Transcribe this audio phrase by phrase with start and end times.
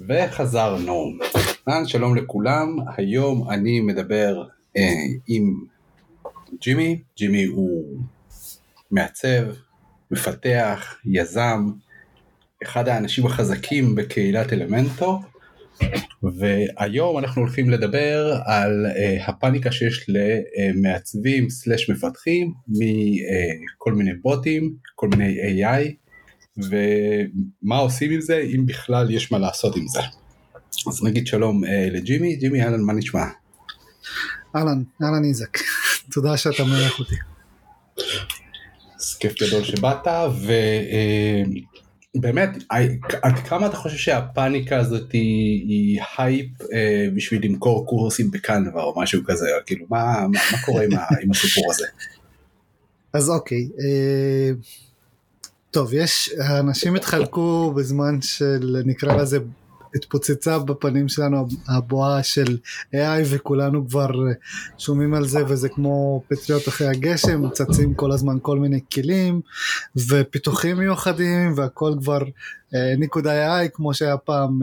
[0.00, 1.12] וחזרנו.
[1.86, 4.42] שלום לכולם, היום אני מדבר
[4.76, 4.82] אה,
[5.28, 5.64] עם
[6.60, 7.98] ג'ימי, ג'ימי הוא
[8.90, 9.42] מעצב,
[10.10, 11.70] מפתח, יזם,
[12.62, 15.20] אחד האנשים החזקים בקהילת אלמנטו,
[16.22, 25.08] והיום אנחנו הולכים לדבר על uh, הפאניקה שיש למעצבים סלאש מפתחים מכל מיני בוטים, כל
[25.08, 25.82] מיני AI,
[26.56, 30.00] ומה עושים עם זה, אם בכלל יש מה לעשות עם זה.
[30.88, 33.24] אז נגיד שלום אה, לג'ימי, ג'ימי אהלן מה נשמע?
[34.56, 35.58] אהלן, אהלן איזק,
[36.12, 37.14] תודה שאתה מארח אותי.
[39.00, 40.06] אז כיף גדול שבאת,
[42.14, 42.50] ובאמת,
[43.22, 48.82] עד כמה אתה חושב שהפאניקה הזאת היא, היא הייפ אה, בשביל למכור קורסים ב Canva
[48.82, 50.90] או משהו כזה, כאילו מה, מה, מה קורה עם,
[51.22, 51.86] עם הסיפור הזה?
[53.14, 54.50] אז אוקיי, אה,
[55.72, 59.38] טוב, יש, האנשים התחלקו בזמן של נקרא לזה
[59.94, 62.58] התפוצצה בפנים שלנו הבועה של
[62.94, 64.10] AI וכולנו כבר
[64.78, 69.40] שומעים על זה וזה כמו פטריות אחרי הגשם, צצים כל הזמן כל מיני כלים
[70.08, 72.18] ופיתוחים מיוחדים והכל כבר
[72.98, 74.60] נקודה AI כמו שהיה פעם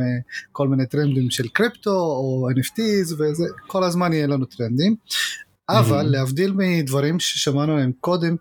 [0.52, 4.96] כל מיני טרנדים של קריפטו או NFTs וזה כל הזמן יהיה לנו טרנדים.
[5.70, 6.10] אבל mm-hmm.
[6.10, 8.36] להבדיל מדברים ששמענו עליהם קודם,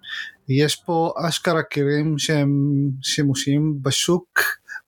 [0.48, 2.50] יש פה אשכרה כלים שהם
[3.02, 4.40] שימושיים בשוק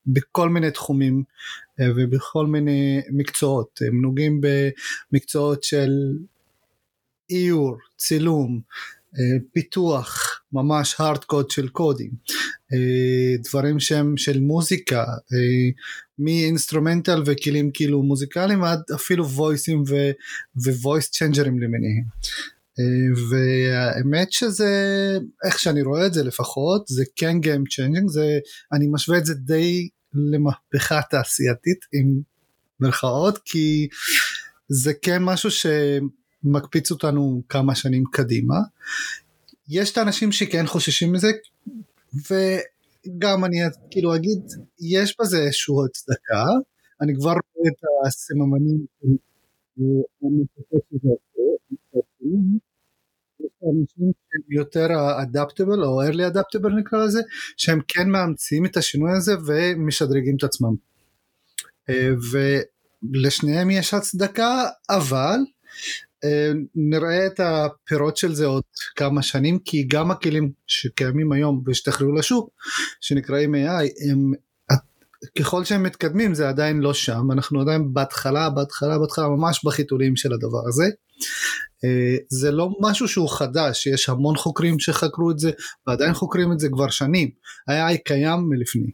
[0.06, 1.22] בכל מיני תחומים
[1.80, 4.40] אה, ובכל מיני מקצועות, הם נוגעים
[5.12, 5.90] במקצועות של
[7.30, 8.60] איור, צילום,
[9.18, 12.10] אה, פיתוח, ממש hard code של קודים,
[12.72, 15.04] אה, דברים שהם של מוזיקה,
[16.18, 19.84] מ instrumental וכלים כאילו מוזיקליים עד אפילו וויסים
[20.82, 22.04] וויס צ'נג'רים למיניהם.
[23.30, 24.68] והאמת שזה
[25.44, 28.38] איך שאני רואה את זה לפחות זה כן Game Changing זה
[28.72, 32.20] אני משווה את זה די למהפכה תעשייתית עם
[32.80, 33.88] מרכאות כי
[34.68, 38.56] זה כן משהו שמקפיץ אותנו כמה שנים קדימה.
[39.68, 41.28] יש את האנשים שכן חוששים מזה
[42.14, 43.56] וגם אני
[43.90, 44.42] כאילו אגיד
[44.80, 46.44] יש בזה איזושהי הצדקה
[47.00, 48.86] אני כבר רואה את הסממנים
[53.62, 54.88] אנשים שהם יותר
[55.22, 57.20] אדפטבל או early אדפטבל נקרא לזה
[57.56, 60.74] שהם כן מאמצים את השינוי הזה ומשדרגים את עצמם.
[61.90, 62.10] אה,
[63.12, 65.38] ולשניהם יש הצדקה אבל
[66.24, 68.62] אה, נראה את הפירות של זה עוד
[68.96, 72.50] כמה שנים כי גם הכלים שקיימים היום והשתחררו לשוק
[73.00, 74.32] שנקראים AI הם
[75.38, 77.32] ככל שהם מתקדמים זה עדיין לא שם.
[77.32, 80.84] אנחנו עדיין בהתחלה בהתחלה בהתחלה ממש בחיתולים של הדבר הזה.
[81.84, 85.50] אה, זה לא משהו שהוא חדש, יש המון חוקרים שחקרו את זה
[85.86, 87.30] ועדיין חוקרים את זה כבר שנים,
[87.68, 88.90] היה קיים מלפני.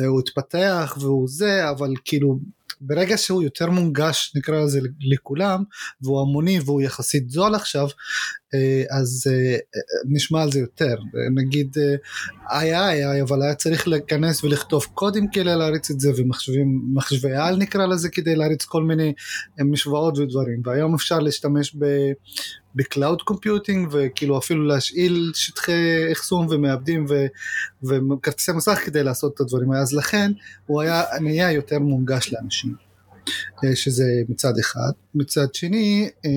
[0.00, 2.38] אה, הוא התפתח והוא זה, אבל כאילו
[2.80, 5.62] ברגע שהוא יותר מונגש נקרא לזה לכולם
[6.02, 7.88] והוא המוני והוא יחסית זול עכשיו
[8.90, 9.56] אז אה,
[10.08, 10.94] נשמע על זה יותר.
[11.34, 11.76] נגיד
[12.50, 18.08] AI אבל היה צריך להיכנס ולכתוב קודים כדי להריץ את זה ומחשבי על נקרא לזה
[18.08, 19.12] כדי להריץ כל מיני
[19.60, 20.62] משוואות ודברים.
[20.64, 21.84] והיום אפשר להשתמש ב...
[22.74, 27.06] ב cloud computing וכאילו אפילו להשאיל שטחי אחסון ומעבדים
[27.82, 29.70] וכרטיסי מסך כדי לעשות את הדברים.
[29.70, 30.32] האלה אז לכן
[30.66, 32.74] הוא היה נהיה יותר מונגש לאנשים
[33.64, 34.90] אה, שזה מצד אחד.
[35.14, 36.30] מצד שני אה,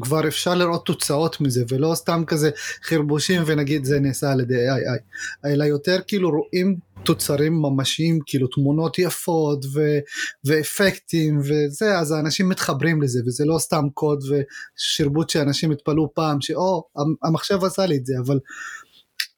[0.00, 2.50] כבר אפשר לראות תוצאות מזה ולא סתם כזה
[2.84, 5.02] חרבושים ונגיד זה נעשה על ידי AI
[5.46, 9.98] אלא יותר כאילו רואים תוצרים ממשיים כאילו תמונות יפות ו-
[10.44, 16.82] ואפקטים וזה אז האנשים מתחברים לזה וזה לא סתם קוד ושרבוט שאנשים התפלאו פעם שאו
[17.24, 18.38] המחשב עשה לי את זה אבל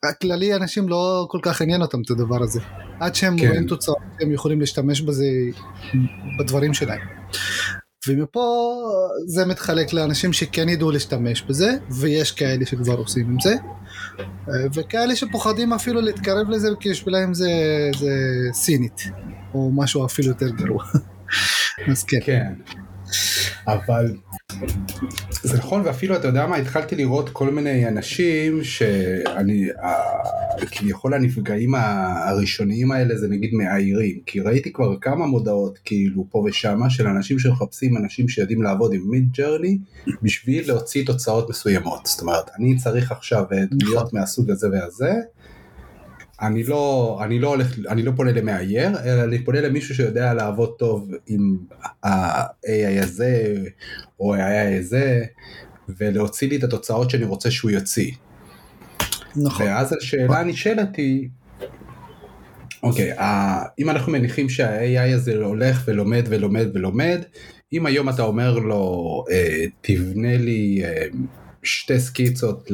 [0.04, 2.60] הכללי אנשים לא כל כך עניין אותם את הדבר הזה.
[3.00, 3.48] עד שהם כן.
[3.48, 5.26] רואים תוצאות הם יכולים להשתמש בזה
[6.38, 7.00] בדברים שלהם
[8.08, 8.74] ומפה
[9.26, 13.54] זה מתחלק לאנשים שכן ידעו להשתמש בזה ויש כאלה שכבר עושים עם זה
[14.74, 17.50] וכאלה שפוחדים אפילו להתקרב לזה כי בשבילם זה,
[17.98, 18.12] זה
[18.52, 19.02] סינית
[19.54, 20.84] או משהו אפילו יותר גרוע
[21.90, 22.18] אז כן.
[22.24, 22.52] כן.
[23.66, 24.16] אבל
[25.42, 29.68] זה נכון ואפילו אתה יודע מה התחלתי לראות כל מיני אנשים שאני
[30.70, 36.90] כביכול הנפגעים הראשוניים האלה זה נגיד מאיירים כי ראיתי כבר כמה מודעות כאילו פה ושמה
[36.90, 39.78] של אנשים שמחפשים אנשים שיודעים לעבוד עם מיד ג'רני
[40.22, 44.20] בשביל להוציא תוצאות מסוימות זאת אומרת אני צריך עכשיו דמויות נכון.
[44.20, 45.12] מהסוג הזה והזה
[46.42, 50.74] אני לא, אני לא הולך, אני לא פונה למאייר, אלא אני פונה למישהו שיודע לעבוד
[50.78, 51.56] טוב עם
[52.04, 53.54] ה-AI הזה,
[54.20, 55.24] או ה-AI הזה,
[55.98, 58.12] ולהוציא לי את התוצאות שאני רוצה שהוא יוציא.
[59.36, 59.66] נכון.
[59.66, 61.28] ואז השאלה הנשאלת היא,
[62.82, 63.22] אוקיי, okay,
[63.78, 67.22] אם אנחנו מניחים שה-AI הזה הולך ולומד ולומד ולומד,
[67.72, 71.06] אם היום אתה אומר לו אה, תבנה לי אה,
[71.62, 72.70] שתי סקיצות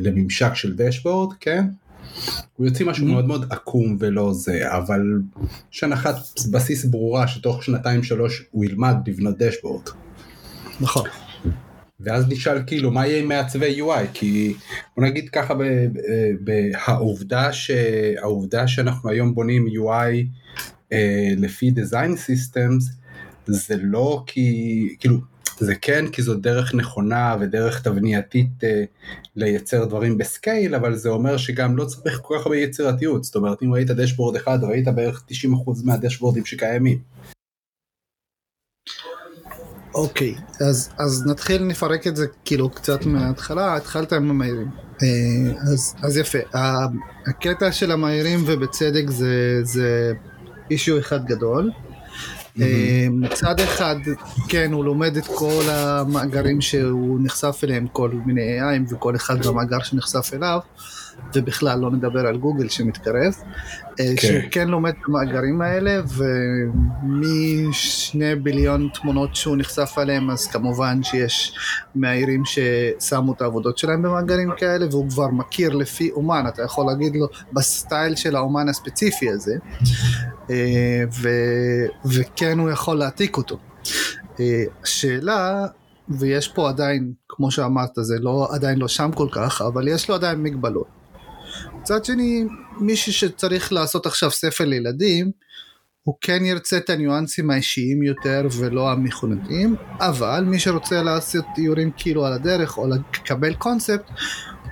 [0.00, 1.64] לממשק של דשבורד, כן?
[2.56, 3.06] הוא יוצא משהו.
[3.06, 5.20] מאוד מאוד עקום ולא זה, אבל
[5.72, 6.16] יש הנחת
[6.50, 9.82] בסיס ברורה שתוך שנתיים שלוש הוא ילמד לבנות דשבורד.
[10.80, 11.08] נכון.
[12.00, 14.54] ואז נשאל כאילו מה יהיה עם מעצבי UI כי
[14.96, 15.54] בוא נגיד ככה
[16.40, 20.26] בעובדה שהעובדה שאנחנו היום בונים UI
[20.92, 22.84] אה, לפי design systems
[23.46, 25.18] זה לא כי כאילו
[25.58, 28.84] זה כן כי זו דרך נכונה ודרך תבנייתית אה,
[29.36, 33.62] לייצר דברים בסקייל אבל זה אומר שגם לא צריך כל כך הרבה יצירתיות זאת אומרת
[33.62, 35.34] אם ראית דשבורד אחד ראית בערך 90%
[35.84, 36.98] מהדשבורדים שקיימים.
[39.94, 44.70] אוקיי, okay, אז, אז נתחיל נפרק את זה כאילו קצת מההתחלה, התחלת עם המהירים.
[45.02, 46.38] אה, אז, אז יפה,
[47.26, 50.12] הקטע של המהירים ובצדק זה, זה
[50.70, 51.70] אישיו אחד גדול.
[52.60, 53.96] אה, מצד אחד,
[54.48, 59.82] כן, הוא לומד את כל המאגרים שהוא נחשף אליהם, כל מיני AI וכל אחד במאגר
[59.82, 60.58] שנחשף אליו.
[61.34, 63.34] ובכלל לא נדבר על גוגל שמתקרב,
[64.00, 64.16] אה, כן.
[64.16, 66.00] שהוא כן לומד את המאגרים האלה
[67.02, 71.54] ומשני ביליון תמונות שהוא נחשף עליהם אז כמובן שיש
[71.94, 77.16] מאיירים ששמו את העבודות שלהם במאגרים כאלה והוא כבר מכיר לפי אומן, אתה יכול להגיד
[77.16, 79.54] לו בסטייל של האומן הספציפי הזה
[80.50, 81.28] אה, ו,
[82.04, 83.58] וכן הוא יכול להעתיק אותו.
[84.40, 85.66] אה, השאלה
[86.08, 90.14] ויש פה עדיין, כמו שאמרת, זה לא, עדיין לא שם כל כך, אבל יש לו
[90.14, 91.03] עדיין מגבלות.
[91.84, 92.44] מצד שני,
[92.80, 95.30] מישהו שצריך לעשות עכשיו ספר לילדים,
[96.02, 102.26] הוא כן ירצה את הניואנסים האישיים יותר ולא המכונתיים, אבל מי שרוצה לעשות איורים כאילו
[102.26, 104.10] על הדרך או לקבל קונספט,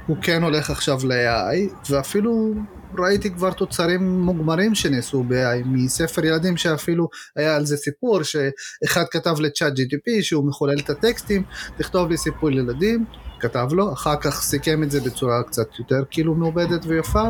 [0.06, 2.54] הוא כן הולך עכשיו ל-AI, ואפילו
[2.98, 9.40] ראיתי כבר תוצרים מוגמרים שנעשו ב-AI, מספר ילדים שאפילו היה על זה סיפור, שאחד כתב
[9.40, 11.42] ל Chat GTP שהוא מחולל את הטקסטים,
[11.76, 13.04] תכתוב לי סיפור לילדים,
[13.42, 17.28] כתב לו, אחר כך סיכם את זה בצורה קצת יותר כאילו מעובדת ויפה,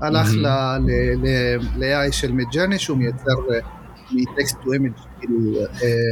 [0.00, 3.58] הלך ל-AI של Midjourney שהוא מייצר אה,
[4.12, 5.66] מ text to image כאילו, אה,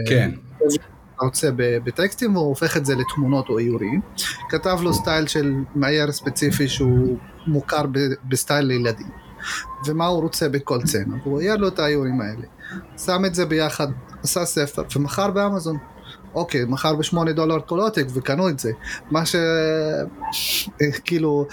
[0.08, 0.30] כן.
[1.20, 4.00] רוצה בטקסטים והוא הופך את זה לתמונות או איורים.
[4.48, 7.84] כתב לו style של מאייר ספציפי שהוא מוכר
[8.28, 9.06] ב style לילדים.
[9.86, 12.46] ומה הוא רוצה בכל סצנה, והוא אייר לו את האיורים האלה.
[12.98, 13.86] שם את זה ביחד,
[14.22, 15.76] עשה ספר ומכר באמזון.
[16.36, 18.72] אוקיי, מכר בשמונה דולר כל עותק וקנו את זה.
[19.10, 19.36] מה ש...
[21.04, 21.46] כאילו,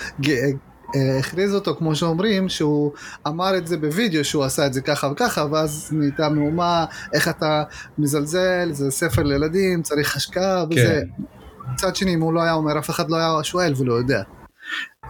[1.19, 2.91] הכריז אותו כמו שאומרים שהוא
[3.27, 7.63] אמר את זה בווידאו שהוא עשה את זה ככה וככה ואז נהייתה מהומה איך אתה
[7.97, 11.01] מזלזל זה ספר לילדים צריך השקעה וזה.
[11.17, 11.23] כן.
[11.73, 14.21] מצד שני אם הוא לא היה אומר אף אחד לא היה שואל ולא יודע.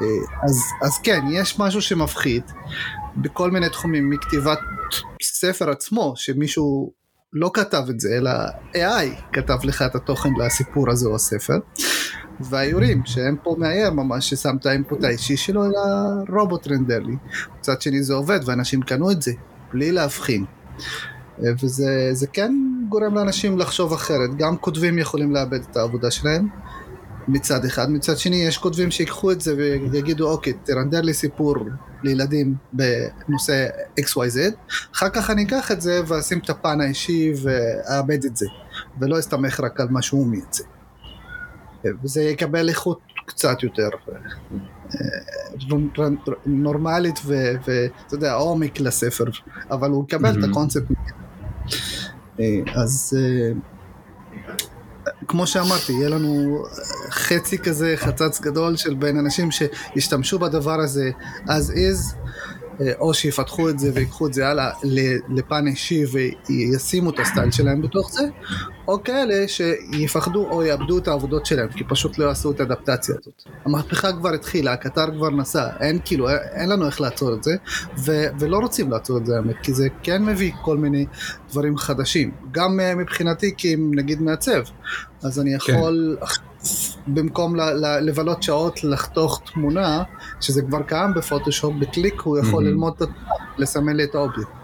[0.02, 0.08] אה,
[0.44, 2.44] אז, אז כן יש משהו שמפחיד
[3.18, 4.60] בכל מיני תחומים מכתיבת
[5.24, 6.94] ספר עצמו שמישהו
[7.34, 8.32] לא כתב את זה אלא
[8.74, 11.58] AI כתב לך את התוכן לסיפור הזה או הספר.
[12.40, 15.80] והאיורים שהם פה מאייר ממש ששם את האינפוט האישי שלו אלא
[16.30, 17.16] רובוט רנדר לי.
[17.60, 19.32] מצד שני זה עובד ואנשים קנו את זה
[19.74, 20.46] בלי להבחין.
[21.40, 22.56] וזה כן
[22.90, 26.48] גורם לאנשים לחשוב אחרת, גם כותבים יכולים לאבד את העבודה שלהם
[27.28, 31.56] מצד אחד, מצד שני יש כותבים שיקחו את זה ויגידו אוקיי תרנדר לי סיפור
[32.04, 33.68] לילדים בנושא
[34.00, 34.38] XYZ,
[34.96, 38.46] אחר כך אני אקח את זה ואשים את הפן האישי ואאבד את זה
[39.00, 40.64] ולא אסתמך רק על מה שהוא מייצג.
[42.04, 43.90] וזה יקבל איכות קצת יותר
[44.96, 46.08] אה,
[46.46, 49.26] נורמלית ואתה יודע עומק לספר
[49.72, 50.92] אבל הוא יקבל את הקונספט.
[52.40, 53.52] אה, אז אה,
[55.28, 56.64] כמו שאמרתי יהיה לנו
[57.10, 61.12] חצי כזה חצץ גדול של בין אנשים שישתמשו בדבר הזה
[61.46, 62.23] as is
[63.00, 64.72] או שיפתחו את זה ויקחו את זה הלאה
[65.30, 66.04] לפן אישי
[66.50, 68.24] וישימו את הסטייל שלהם בתוך זה,
[68.88, 73.44] או כאלה שיפחדו או יאבדו את העבודות שלהם כי פשוט לא יעשו את האדפטציה הזאת.
[73.66, 77.56] המהפכה כבר התחילה, הקטר כבר נסע, אין כאילו, אין לנו איך לעצור את זה,
[77.98, 81.06] ו- ולא רוצים לעצור את זה האמת, כי זה כן מביא כל מיני
[81.50, 84.62] דברים חדשים, גם אה, מבחינתי כי אם נגיד מעצב,
[85.24, 85.74] אז אני כן.
[85.74, 86.18] יכול...
[86.20, 86.53] כן.
[87.08, 87.56] במקום
[88.02, 90.04] לבלות שעות לחתוך תמונה,
[90.42, 92.68] שזה כבר קיים בפוטושופ, בקליק הוא יכול mm-hmm.
[92.68, 92.94] ללמוד,
[93.58, 94.63] לסמן את האובייקט.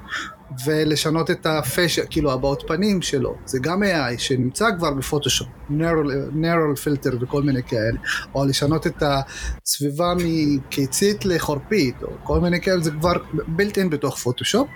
[0.66, 6.76] ולשנות את ה face, כאילו הבעות פנים שלו, זה גם AI שנמצא כבר בפוטושופ, neural
[6.84, 7.98] filter וכל מיני כאלה,
[8.36, 13.14] או לשנות את הסביבה מקיצית לחורפית, או כל מיני כאלה, זה כבר
[13.48, 14.68] built in בתוך פוטושופ.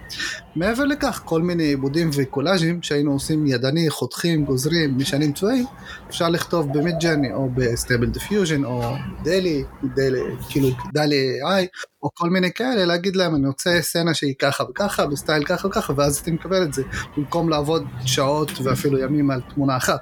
[0.56, 5.65] מעבר לכך, כל מיני עיבודים וקולאז'ים שהיינו עושים ידני, חותכים, גוזרים, משנים צבעים,
[6.10, 9.63] אפשר לכתוב ב Midjourney או ב Stable Diffusion או DALL-E,
[9.96, 11.68] DALL-E, כאילו DALL-E AI,
[12.03, 15.93] או כל מיני כאלה, להגיד להם אני רוצה סצנה שהיא ככה וככה, בסטייל ככה וככה,
[15.98, 16.83] ואז אתה מקבל את זה,
[17.17, 20.01] במקום לעבוד שעות ואפילו ימים על תמונה אחת.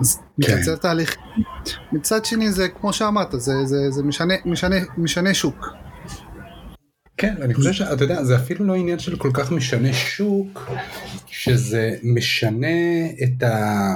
[0.00, 0.56] אז כן.
[0.56, 1.16] מקצר תהליך.
[1.92, 5.66] מצד שני זה כמו שאמרת, זה, זה, זה משנה, משנה, משנה שוק.
[7.16, 10.70] כן, אני חושב שאתה יודע, זה אפילו לא עניין של כל כך משנה שוק,
[11.26, 12.68] שזה משנה
[13.22, 13.94] את ה...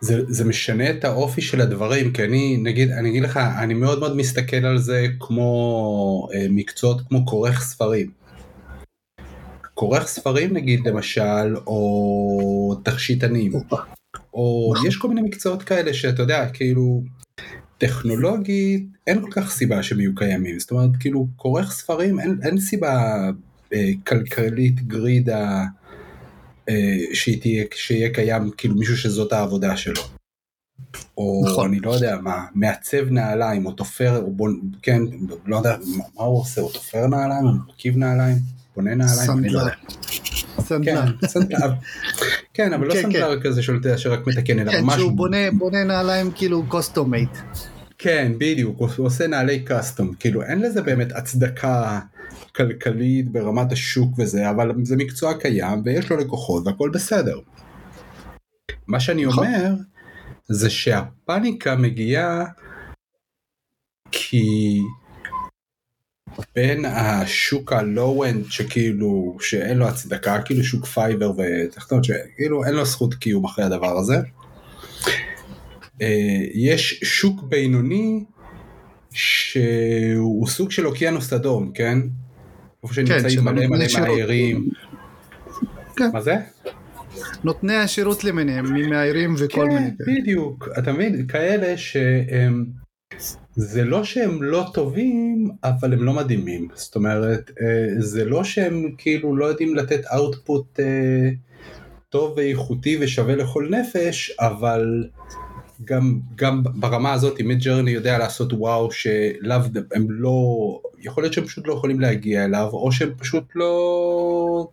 [0.00, 4.00] זה, זה משנה את האופי של הדברים, כי אני, נגיד, אני אגיד לך, אני מאוד
[4.00, 8.10] מאוד מסתכל על זה כמו אה, מקצועות כמו כורך ספרים.
[9.74, 13.52] כורך ספרים נגיד למשל, או תכשיטנים,
[14.34, 17.02] או יש כל מיני מקצועות כאלה שאתה יודע, כאילו,
[17.78, 22.60] טכנולוגית אין כל כך סיבה שהם יהיו קיימים, זאת אומרת, כאילו, כורך ספרים אין, אין
[22.60, 23.20] סיבה
[23.72, 25.64] אה, כלכלית גרידה
[26.68, 26.74] אה,
[27.12, 30.02] שתהיה, שיהיה קיים כאילו מישהו שזאת העבודה שלו.
[31.18, 31.68] או נכון.
[31.68, 35.02] אני לא יודע מה, מעצב נעליים או תופר, או בון, כן,
[35.46, 38.36] לא יודע מה, מה הוא עושה, הוא תופר נעליים, הוא מרכיב נעליים,
[38.76, 39.72] בונה נעליים, אני לא יודע.
[40.60, 41.06] סנדלר.
[41.20, 41.72] כן, סנדלר.
[42.54, 44.94] כן, אבל לא כן, סנדלר כזה של- שרק מתקן, אלא כן, ממש...
[44.96, 47.30] שהוא בונה, בונה נעליים כאילו customized.
[47.98, 52.00] כן, בדיוק, הוא הוא עושה נעלי custom, כאילו אין לזה באמת הצדקה
[52.60, 57.38] כלכלית ברמת השוק וזה, אבל זה מקצוע קיים ויש לו לקוחות והכל בסדר.
[58.86, 59.46] מה שאני נכון.
[59.46, 59.74] אומר,
[60.48, 62.44] זה שהפאניקה מגיעה
[64.12, 64.78] כי
[66.54, 72.84] בין השוק ה low-end שכאילו, שאין לו הצדקה, כאילו שוק Fiverr ותחתון, שכאילו אין לו
[72.84, 74.16] זכות קיום אחרי הדבר הזה.
[76.02, 78.24] אה, יש שוק בינוני
[79.10, 81.98] שהוא סוג של אוקיינוס אדום, כן?
[82.84, 83.84] איפה שנמצאים מלא מלא.
[84.00, 84.68] מהערים.
[85.96, 86.10] כן.
[86.12, 86.34] מה זה?
[87.44, 90.20] נותני השירות למיניהם, ממאיירים וכל כן, מיני כאלה.
[90.20, 92.66] בדיוק, אתה מבין, כאלה שהם,
[93.56, 98.94] זה לא שהם לא טובים, אבל הם לא מדהימים, זאת אומרת, אה, זה לא שהם
[98.98, 101.30] כאילו לא יודעים לתת אאוטפוט אה,
[102.08, 105.04] טוב ואיכותי ושווה לכל נפש, אבל
[105.84, 109.60] גם, גם ברמה הזאת, מיד ג'רני יודע לעשות וואו שלאו,
[109.94, 114.68] הם לא, יכול להיות שהם פשוט לא יכולים להגיע אליו, או שהם פשוט לא...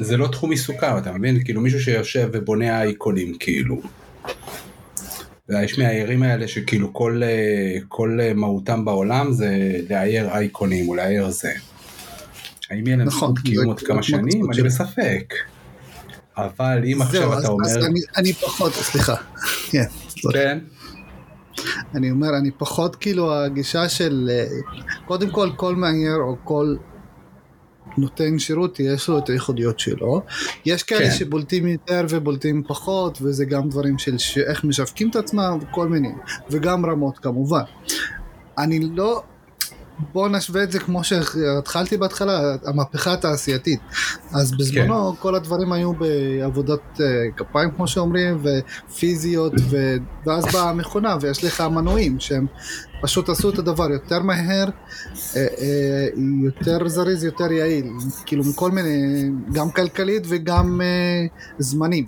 [0.00, 1.44] זה לא תחום עיסוקם, אתה מבין?
[1.44, 3.80] כאילו מישהו שיושב ובונה אייקונים, כאילו.
[4.22, 4.32] אתה
[5.48, 10.94] יודע, יש מהערים האלה שכאילו כל, אה, כל אה, מהותם בעולם זה לאייר אייקונים או
[10.94, 11.52] לאייר זה.
[12.70, 14.50] האם יהיה להם נכון, זכות קיום עוד כמה שנים?
[14.52, 14.62] אני.
[14.62, 15.34] בספק.
[16.36, 19.14] אבל אם עכשיו אתה אומר, אני, פחות, סליחה,
[19.70, 20.32] כן, סליחה.
[20.32, 20.58] כן,
[21.94, 24.46] אני אומר, אני פחות כאילו הגישה של, אה,
[25.06, 26.76] קודם כל כל מאייר או כל
[27.98, 30.22] נותן שירות יש לו את הייחודיות שלו.
[30.66, 31.10] יש כאלה כן.
[31.10, 36.12] שבולטים יותר ובולטים פחות, וזה גם דברים של ש- איך משווקים את עצמם וכל מיני,
[36.50, 37.62] וגם רמות כמובן.
[38.58, 39.22] אני לא...
[40.12, 43.80] בוא נשווה את זה כמו שהתחלתי בהתחלה, המהפכה התעשייתית.
[44.32, 49.96] אז בזמנו כל הדברים היו בעבודות אה, כפיים כמו שאומרים, ופיזיות, ו...
[50.26, 52.46] ואז באה המכונה ויש לך מנועים שהם
[53.00, 54.64] פשוט עשו את הדבר יותר מהר,
[55.36, 56.06] אה, אה,
[56.44, 57.86] יותר זריז, יותר יעיל,
[58.26, 61.26] כאילו מכל מיני, גם כלכלית וגם אה,
[61.58, 62.04] זמנים.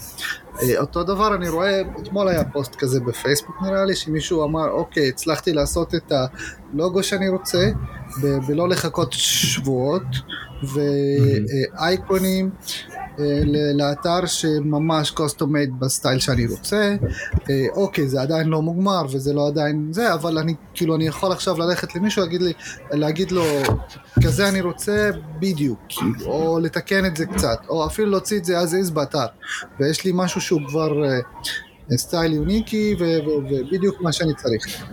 [0.79, 5.53] אותו דבר אני רואה, אתמול היה פוסט כזה בפייסבוק נראה לי, שמישהו אמר, אוקיי, הצלחתי
[5.53, 6.13] לעשות את
[6.75, 7.71] הלוגו שאני רוצה,
[8.23, 10.03] ב- בלא לחכות שבועות,
[10.63, 12.51] ואייקונים.
[12.51, 12.92] ל-
[13.75, 16.97] לאתר שממש custom made ב style שאני רוצה.
[17.51, 21.33] אה, אוקיי זה עדיין לא מוגמר וזה לא עדיין זה אבל אני כאילו אני יכול
[21.33, 22.53] עכשיו ללכת למישהו להגיד לי
[22.91, 23.45] להגיד לו
[24.25, 28.59] כזה אני רוצה בדיוק כאילו, או לתקן את זה קצת או אפילו להוציא את זה
[28.59, 29.27] as is באתר.
[29.81, 31.19] ויש לי משהו שהוא כבר אה,
[31.97, 34.85] style unique־י ובדיוק מה שאני צריך.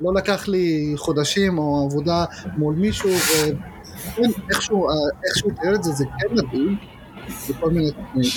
[0.00, 2.24] לא לקח לי חודשים או עבודה
[2.56, 3.10] מול מישהו
[4.16, 4.88] ואיכשהו
[5.24, 6.76] איכשהו תיאר את זה זה כן מדהים
[7.48, 8.30] וכל מיני תחומים.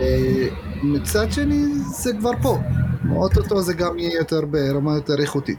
[0.00, 0.48] אה,
[0.82, 1.64] מצד שני
[1.98, 2.58] זה כבר פה,
[3.10, 5.58] אוטוטו זה גם יהיה יותר ברמה יותר איכותית.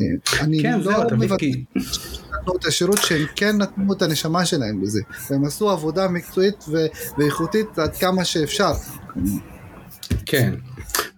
[0.00, 0.06] אה,
[0.40, 1.46] אני כן, לא מבטא.
[2.40, 6.64] נתנו את השירות שהם כן נתנו את הנשמה שלהם בזה, והם עשו עבודה מקצועית
[7.18, 8.72] ואיכותית עד כמה שאפשר.
[10.26, 10.54] כן.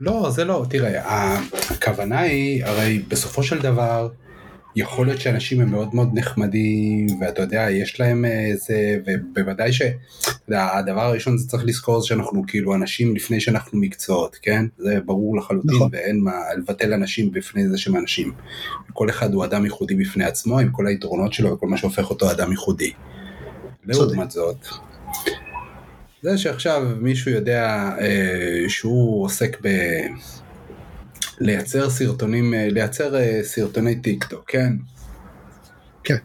[0.00, 1.38] לא, זה לא, תראה,
[1.70, 4.08] הכוונה היא, הרי בסופו של דבר,
[4.76, 9.82] יכול להיות שאנשים הם מאוד מאוד נחמדים, ואתה יודע, יש להם איזה, ובוודאי ש...
[9.82, 14.66] אתה יודע, הדבר הראשון זה צריך לזכור זה שאנחנו כאילו אנשים לפני שאנחנו מקצועות, כן?
[14.78, 15.88] זה ברור לחלוטין, נכון.
[15.92, 18.32] ואין מה לבטל אנשים בפני זה שהם אנשים.
[18.92, 22.30] כל אחד הוא אדם ייחודי בפני עצמו, עם כל היתרונות שלו וכל מה שהופך אותו
[22.30, 22.92] אדם ייחודי.
[23.84, 24.66] לעומת זאת,
[26.22, 29.68] זה שעכשיו מישהו יודע אה, שהוא עוסק ב...
[31.40, 34.72] לייצר סרטונים, אה, לייצר אה, סרטוני טיק טוק, כן?
[36.04, 36.16] כן.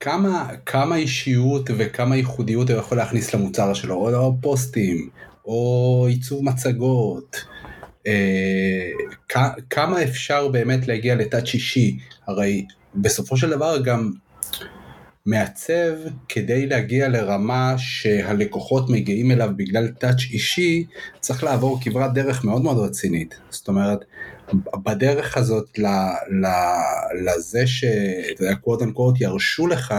[0.00, 5.08] כמה, כמה אישיות וכמה ייחודיות הוא יכול להכניס למוצר שלו, או, או פוסטים,
[5.44, 7.36] או עיצוב מצגות,
[8.06, 8.90] אה,
[9.28, 14.12] כ- כמה אפשר באמת להגיע לטאצ' אישי, הרי בסופו של דבר גם
[15.28, 15.92] מעצב
[16.28, 20.84] כדי להגיע לרמה שהלקוחות מגיעים אליו בגלל טאצ' אישי,
[21.20, 23.38] צריך לעבור כברת דרך מאוד מאוד רצינית.
[23.50, 24.04] זאת אומרת,
[24.84, 25.86] בדרך הזאת ל,
[26.42, 26.46] ל,
[27.24, 29.94] לזה שאתה יודע, קוואט אנקוואט ירשו לך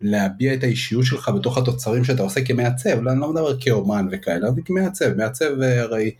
[0.00, 4.48] להביע את האישיות שלך בתוך התוצרים שאתה עושה כמעצב, לא, אני לא מדבר כאומן וכאלה,
[4.48, 6.10] אבל כמעצב, מעצב אה, הרי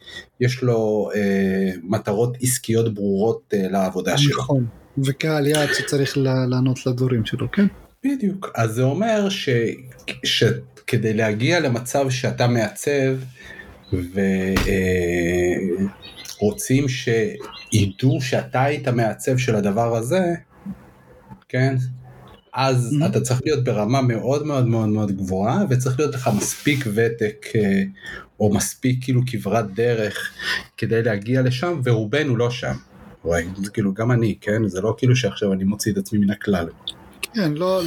[0.41, 4.39] יש לו אה, מטרות עסקיות ברורות אה, לעבודה שלו.
[4.39, 4.67] נכון,
[4.99, 7.67] וקהל יעד שצריך לענות לדברים שלו, כן?
[8.05, 9.49] בדיוק, אז זה אומר ש,
[10.25, 13.17] שכדי להגיע למצב שאתה מעצב
[16.41, 20.35] ורוצים אה, שידעו שאתה היית מעצב של הדבר הזה,
[21.49, 21.77] כן?
[22.55, 23.07] אז mm-hmm.
[23.07, 27.83] אתה צריך להיות ברמה מאוד מאוד מאוד מאוד גבוהה וצריך להיות לך מספיק ותק אה,
[28.41, 30.33] או מספיק כאילו כברת דרך
[30.77, 32.75] כדי להגיע לשם ורובנו לא שם.
[33.25, 34.69] וואי, זה כאילו גם אני, כן?
[34.69, 36.69] זה לא כאילו שעכשיו אני מוציא את עצמי מן הכלל.
[37.35, 37.83] כן, לא,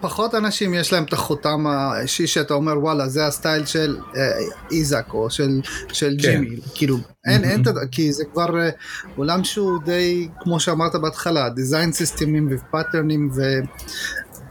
[0.00, 4.22] פחות אנשים יש להם את החותם האישי שאתה אומר וואלה זה ה style של אה,
[4.70, 5.60] איזק או של,
[5.92, 6.42] של כן.
[6.42, 8.70] ג'ימי, כאילו אין, אין, כי זה כבר אה,
[9.16, 13.30] עולם שהוא די כמו שאמרת בהתחלה, דיזיין סיסטמים ופאטרנים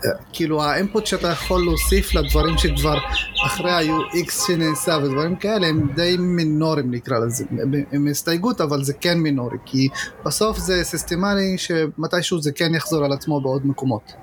[0.03, 2.98] וכאילו ה input שאתה יכול להוסיף לדברים שכבר
[3.45, 7.45] אחרי ה-UX שנעשה ודברים כאלה הם די מינורים נקרא לזה,
[7.91, 9.88] הם הסתייגות אבל זה כן מינורי כי
[10.25, 14.13] בסוף זה סיסטמלי שמתישהו זה כן יחזור על עצמו בעוד מקומות.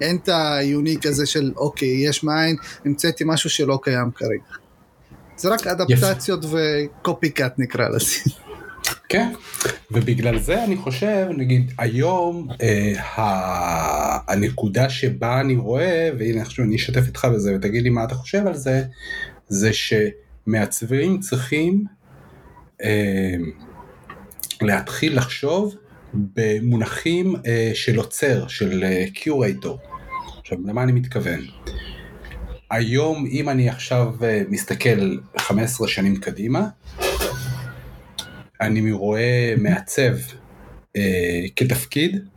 [0.00, 4.42] אין את היוניק הזה של אוקיי יש מאין המצאתי משהו שלא קיים כרגע.
[5.36, 8.30] זה רק אדפטציות וקופי קאט נקרא לזה.
[9.10, 9.32] כן,
[9.90, 12.92] ובגלל זה אני חושב, נגיד היום אה,
[14.28, 18.46] הנקודה שבה אני רואה, והנה עכשיו אני אשתף איתך בזה ותגיד לי מה אתה חושב
[18.46, 18.84] על זה,
[19.48, 21.84] זה שמעצבים צריכים
[22.82, 23.34] אה,
[24.62, 25.74] להתחיל לחשוב
[26.14, 29.78] במונחים אה, של עוצר, של קיורייטור.
[29.82, 31.40] אה, עכשיו, למה אני מתכוון?
[32.70, 36.68] היום, אם אני עכשיו אה, מסתכל 15 שנים קדימה,
[38.60, 40.12] אני רואה מעצב
[40.96, 42.28] אה, כתפקיד,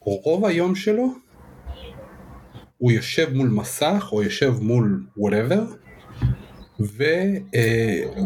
[0.00, 1.14] רוב היום שלו
[2.78, 5.64] הוא יושב מול מסך או יושב מול whatever
[6.80, 8.22] והוא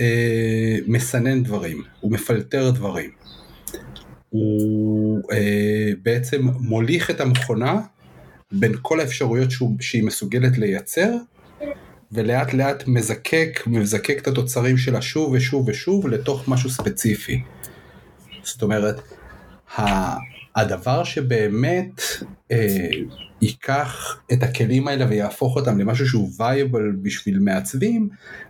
[0.00, 3.10] אה, מסנן דברים, הוא מפלטר דברים.
[4.30, 7.80] הוא אה, בעצם מוליך את המכונה
[8.52, 11.16] בין כל האפשרויות שהוא, שהיא מסוגלת לייצר
[12.12, 17.42] ולאט לאט מזקק, מזקק את התוצרים שלה שוב ושוב ושוב לתוך משהו ספציפי.
[18.42, 19.00] זאת אומרת,
[20.56, 22.00] הדבר שבאמת
[22.50, 22.88] אה,
[23.42, 28.08] ייקח את הכלים האלה ויהפוך אותם למשהו שהוא וייבל בשביל מעצבים,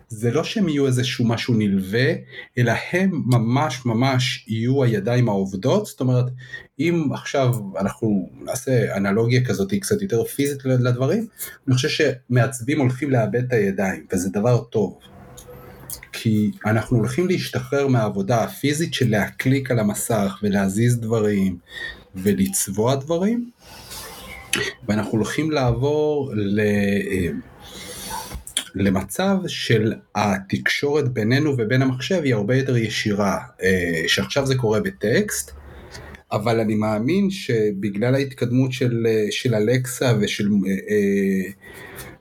[0.09, 2.13] זה לא שהם יהיו איזשהו משהו נלווה,
[2.59, 6.27] אלא הם ממש ממש יהיו הידיים העובדות, זאת אומרת,
[6.79, 11.27] אם עכשיו אנחנו נעשה אנלוגיה כזאת קצת יותר פיזית לדברים,
[11.69, 14.99] אני חושב שמעצבים הולכים לאבד את הידיים, וזה דבר טוב.
[16.21, 21.59] כי אנחנו הולכים להשתחרר מהעבודה הפיזית של להקליק על המסך ולהזיז דברים
[22.15, 23.51] ולצבוע דברים,
[24.89, 26.61] ואנחנו הולכים לעבור ל...
[28.75, 35.53] למצב של התקשורת בינינו ובין המחשב היא הרבה יותר ישירה, אה, שעכשיו זה קורה בטקסט,
[36.33, 40.49] אבל אני מאמין שבגלל ההתקדמות של, אה, של אלקסה ושל
[40.91, 41.51] אה,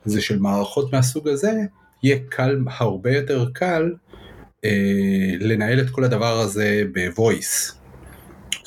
[0.05, 1.51] זה של מערכות מהסוג הזה,
[2.03, 3.91] יהיה קל, הרבה יותר קל
[5.39, 7.77] לנהל את כל הדבר הזה בוויס.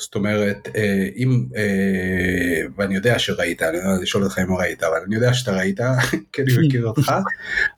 [0.01, 4.83] זאת אומט, אה, אם, אה, ואני יודע שראית, אני לא יודע לשאול אותך אם ראית,
[4.83, 5.79] אבל אני יודע שאתה ראית,
[6.33, 7.11] כי אני מכיר אותך,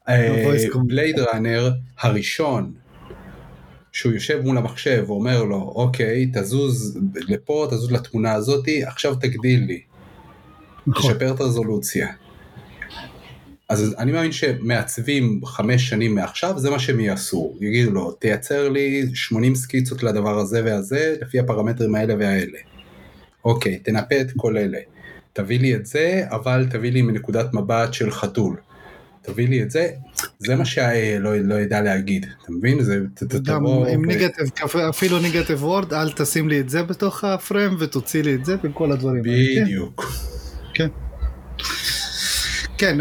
[0.88, 2.74] בלייד ראנר הראשון,
[3.92, 9.82] שהוא יושב מול המחשב ואומר לו, אוקיי, תזוז לפה, תזוז לתמונה הזאתי, עכשיו תגדיל לי,
[10.88, 11.14] נכון.
[11.14, 12.08] תשפר את הרזולוציה.
[13.74, 19.06] אז אני מאמין שמעצבים חמש שנים מעכשיו זה מה שהם יעשו, יגידו לו תייצר לי
[19.14, 22.60] 80 סקיצות לדבר הזה והזה לפי הפרמטרים האלה והאלה.
[23.46, 24.80] אוקיי, תנפה את כל אלה.
[25.34, 28.56] תביא לי את זה, אבל תביא לי מנקודת מבט של חתול.
[29.22, 29.90] תביא לי את זה,
[30.40, 32.84] זה מה שה לא, לא ידע להגיד, אתה מבין?
[32.84, 33.00] זה
[33.44, 34.48] גם עם ניגטיב,
[34.90, 38.92] אפילו ניגטיב וורד, אל תשים לי את זה בתוך הפריים ותוציא לי את זה וכל
[38.92, 39.56] הדברים האלה.
[39.56, 39.64] כן.
[39.64, 40.14] בדיוק.
[40.74, 40.88] כן.
[42.84, 42.98] כן,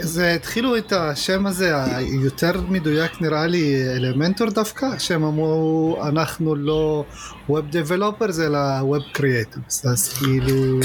[0.00, 7.04] זה התחילו את השם הזה, היותר מדויק נראה לי אלמנטור דווקא, שהם אמרו אנחנו לא
[7.48, 10.80] web developers אלא web creators, אז כאילו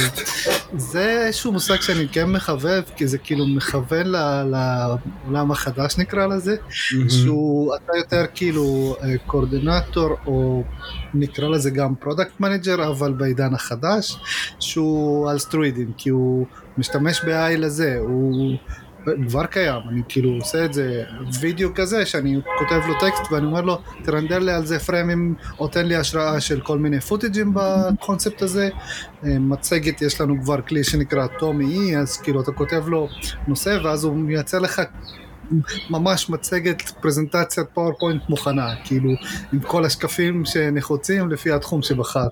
[0.76, 4.08] זה איזשהו מושג שאני כן מחבב, כי זה כאילו מכוון
[4.52, 6.56] לעולם החדש נקרא לזה,
[7.10, 8.96] שהוא אתה יותר כאילו
[9.26, 10.64] coordinator או
[11.14, 14.18] נקרא לזה גם product manager אבל בעידן החדש,
[14.60, 16.46] שהוא על סטרואידים, כי הוא
[16.78, 18.58] משתמש ב-AI לזה, הוא
[19.28, 21.04] כבר קיים, אני כאילו עושה את זה
[21.40, 25.68] וידאו כזה שאני כותב לו טקסט ואני אומר לו תרנדר לי על זה frameים או
[25.68, 28.70] תן לי השראה של כל מיני footageים בקונספט הזה,
[29.24, 33.08] אה, מצגת יש לנו כבר כלי שנקרא Tome AI אז כאילו אתה כותב לו
[33.48, 34.82] נושא ואז הוא מייצר לך
[35.90, 39.10] ממש מצגת פרזנטציית PowerPoint מוכנה, כאילו
[39.54, 42.32] עם כל השקפים שנחוצים לפי התחום שבחרת.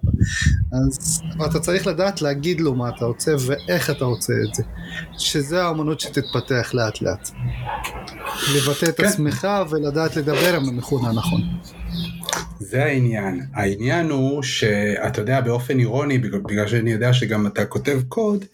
[0.72, 4.64] אז אתה צריך לדעת להגיד לו מה אתה רוצה ואיך אתה רוצה את זה,
[5.18, 7.30] שזה האמנות שתתפתח לאט לאט.
[8.56, 9.06] לבטא את כן.
[9.06, 11.42] עצמך ולדעת לדבר עם המכונה הנכון.
[12.60, 13.42] זה העניין.
[13.54, 18.46] העניין הוא שאתה יודע באופן אירוני, בגלל שאני יודע שגם אתה כותב קוד,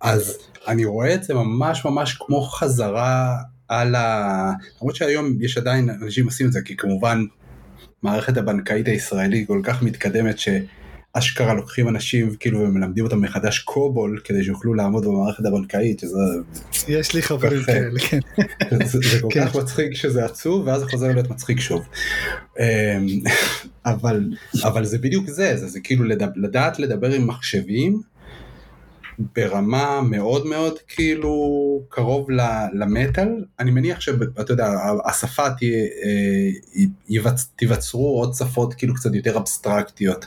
[0.00, 3.36] אז אני רואה את זה ממש ממש כמו חזרה
[3.68, 4.52] על ה...
[4.80, 7.24] למרות שהיום יש עדיין אנשים עושים את זה, כי כמובן
[8.02, 14.44] מערכת הבנקאית הישראלית כל כך מתקדמת שאשכרה לוקחים אנשים כאילו ומלמדים אותם מחדש קובול כדי
[14.44, 16.18] שיוכלו לעמוד במערכת הבנקאית, שזה...
[16.88, 18.18] יש לי חברים כאלה, כן.
[18.84, 19.60] זה, זה כל כך כן.
[19.60, 21.86] מצחיק שזה עצוב, ואז זה חוזר להיות מצחיק שוב.
[22.58, 22.64] אמ,
[23.86, 24.30] אבל,
[24.64, 26.04] אבל זה בדיוק זה, זה, זה כאילו
[26.36, 28.02] לדעת לדבר עם מחשבים.
[29.36, 31.32] ברמה מאוד מאוד כאילו
[31.88, 32.30] קרוב
[32.72, 34.72] למטאל, אני מניח שאתה יודע,
[35.04, 40.26] השפה אה, תיווצרו עוד שפות כאילו קצת יותר אבסטרקטיות,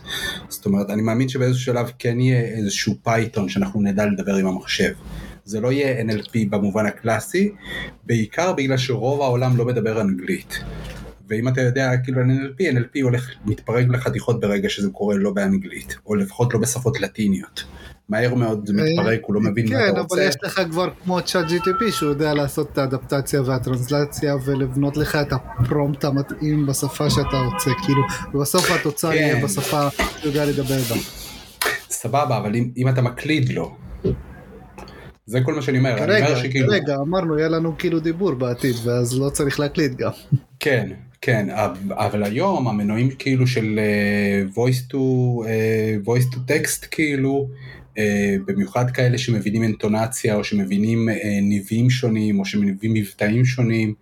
[0.50, 4.94] זאת אומרת אני מאמין שבאיזשהו שלב כן יהיה איזשהו Python שאנחנו נדע לדבר עם המחשב.
[5.46, 7.52] זה לא יהיה NLP במובן הקלאסי,
[8.04, 10.60] בעיקר בגלל שרוב העולם לא מדבר אנגלית.
[11.30, 15.96] ואם אתה יודע כאילו על NLP, NLP הולך מתפרק לחתיכות ברגע שזה קורה לא באנגלית,
[16.06, 17.64] או לפחות לא בשפות לטיניות.
[18.12, 20.16] מהר מאוד מתפרק, הוא לא מבין מה אתה רוצה.
[20.16, 24.98] כן, אבל יש לך כבר כמו צ'אט GTP שהוא יודע לעשות את האדפטציה והטרנסלציה ולבנות
[24.98, 28.02] לך את הפרומפט המתאים בשפה שאתה רוצה, כאילו,
[28.34, 29.46] ובסוף התוצאה יהיה כן.
[29.46, 30.96] בשפה שהוא יודע לדבר בה.
[31.90, 33.76] סבבה, אבל אם אתה מקליד לו,
[35.26, 35.98] זה כל מה שאני אומר.
[35.98, 36.36] כרגע,
[36.68, 40.12] כרגע, אמרנו, יהיה לנו כאילו דיבור בעתיד, ואז לא צריך להקליט גם.
[40.60, 40.90] כן,
[41.22, 41.48] כן,
[41.90, 44.98] אבל היום המנועים כאילו של אה, voice to,
[45.48, 47.81] אה, voice to text כאילו, אה,
[48.46, 51.10] במיוחד כאלה שמבינים אינטונציה או שמבינים
[51.42, 53.94] ניבים שונים או שמבינים מבטאים שונים,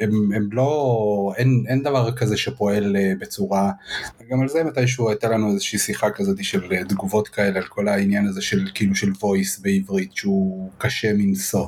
[0.00, 3.72] הם, הם לא, אין, אין דבר כזה שפועל בצורה,
[4.30, 8.26] גם על זה מתישהו הייתה לנו איזושהי שיחה כזאת של תגובות כאלה על כל העניין
[8.26, 11.66] הזה של כאילו של voice בעברית שהוא קשה מנשוא.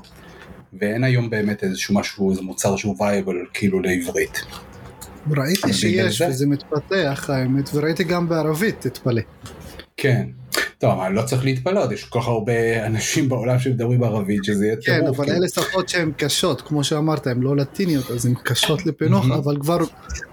[0.80, 4.40] ואין היום באמת איזשהו משהו, איזה מוצר שהוא וייבל כאילו לעברית.
[5.30, 6.28] ראיתי שיש זה...
[6.28, 9.22] וזה מתפתח האמת וראיתי גם בערבית תתפלא.
[9.96, 10.28] כן.
[10.84, 14.76] טוב, אני לא צריך להתפלות, יש כל כך הרבה אנשים בעולם שמדברים ערבית שזה יהיה
[14.76, 15.00] טירוף.
[15.00, 15.38] כן, אבל כאילו.
[15.38, 19.56] אלה שפות שהן קשות, כמו שאמרת, הן לא לטיניות, אז הן קשות לפינוח, אבל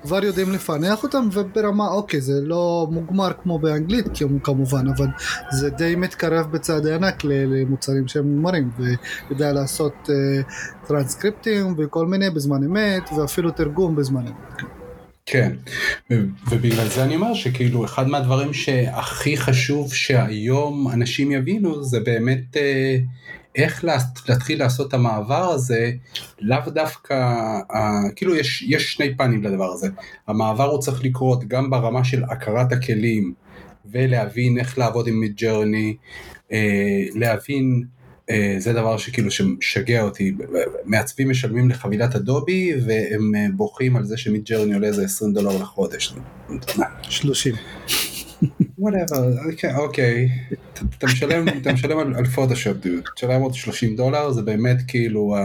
[0.03, 4.05] כבר, יודעים לפענח אותן, וברמה, אוקיי, זה לא מוגמר כמו באנגלית,
[4.43, 5.07] כמובן, אבל
[5.51, 12.63] זה די מתקרב בצעדי ענק למוצרים שהם מוגמרים, ויודע לעשות uh, טרנסקריפטים וכל מיני בזמן
[12.63, 14.80] אמת, ואפילו תרגום בזמן אמת.
[15.31, 15.51] כן,
[16.51, 22.97] ובגלל זה אני אומר שכאילו אחד מהדברים שהכי חשוב שהיום אנשים יבינו זה באמת אה,
[23.55, 23.85] איך
[24.29, 25.91] להתחיל לעשות את המעבר הזה,
[26.39, 27.35] לאו דווקא,
[28.15, 29.87] כאילו יש, יש שני פנים לדבר הזה,
[30.27, 33.33] המעבר הוא צריך לקרות גם ברמה של הכרת הכלים
[33.91, 35.95] ולהבין איך לעבוד עם מידג'רני,
[36.51, 37.83] אה, להבין
[38.59, 40.35] זה דבר שכאילו שמשגע אותי,
[40.85, 45.61] מעצבים משלמים לחבילת Adobe והם אה, בוכים על זה ש Midjourney עולה איזה 20 דולר
[45.61, 46.13] לחודש.
[47.01, 47.55] 30.
[49.45, 50.29] אוקיי, אוקיי,
[50.97, 55.35] אתה משלם, אתה משלם על פוטושופ דוד, תשלם עוד 30 דולר זה באמת כאילו,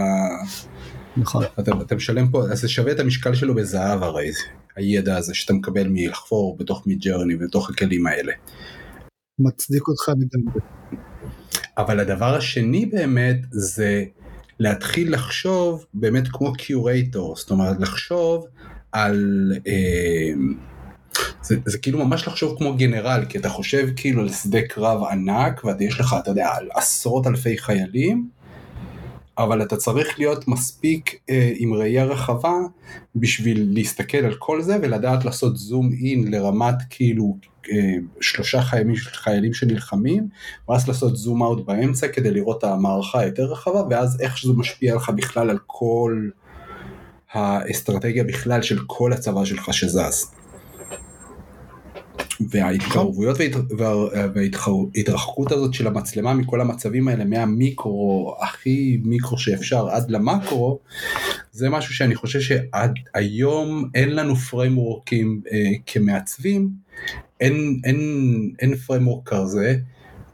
[1.17, 1.45] נכון,
[1.81, 4.31] אתה משלם פה, אז זה שווה את המשקל שלו בזהב הרי,
[4.77, 8.33] הידע הזה שאתה מקבל מלחפור בתוך Midjourney ובתוך הכלים האלה.
[9.39, 10.61] מצדיק אותך לגמרי.
[11.79, 14.05] אבל הדבר השני באמת זה
[14.61, 18.47] להתחיל לחשוב באמת כמו קיורייטור, זאת אומרת לחשוב
[18.93, 19.53] על...
[19.67, 20.33] אה,
[21.43, 25.65] זה, זה כאילו ממש לחשוב כמו גנרל, כי אתה חושב כאילו על שדה קרב ענק,
[25.65, 28.29] ויש לך, אתה יודע, עשרות אלפי חיילים,
[29.39, 32.55] אבל אתה צריך להיות מספיק אה, עם ראייה רחבה
[33.17, 37.37] בשביל להסתכל על כל זה ולדעת לעשות זום אין לרמת כאילו
[37.73, 40.29] אה, שלושה חיילים, חיילים שנלחמים,
[40.69, 44.95] ואז לעשות זום אאוט באמצע כדי לראות את המערכה היותר רחבה, ואז איך שזה משפיע
[44.95, 46.29] לך בכלל על כל
[47.33, 50.33] האסטרטגיה בכלל של כל הצבא שלך שזז.
[52.51, 53.39] וההתקרבויות
[54.35, 60.79] וההתרחקות הזאת של המצלמה מכל המצבים האלה מהמיקרו הכי מיקרו שאפשר עד למקרו
[61.53, 66.69] זה משהו שאני חושב שעד היום אין לנו פריימורקים אה, כמעצבים
[67.41, 68.01] אין, אין,
[68.61, 69.77] אין framework כזה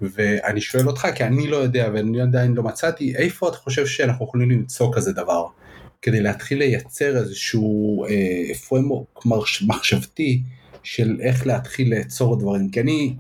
[0.03, 4.25] ואני שואל אותך כי אני לא יודע ואני עדיין לא מצאתי איפה אתה חושב שאנחנו
[4.25, 5.47] יכולים למצוא כזה דבר?
[6.03, 9.27] כדי להתחיל לייצר איזשהו אה, framework
[9.67, 10.43] מחשבתי
[10.83, 13.17] של איך להתחיל לאצור דברים, כי אני,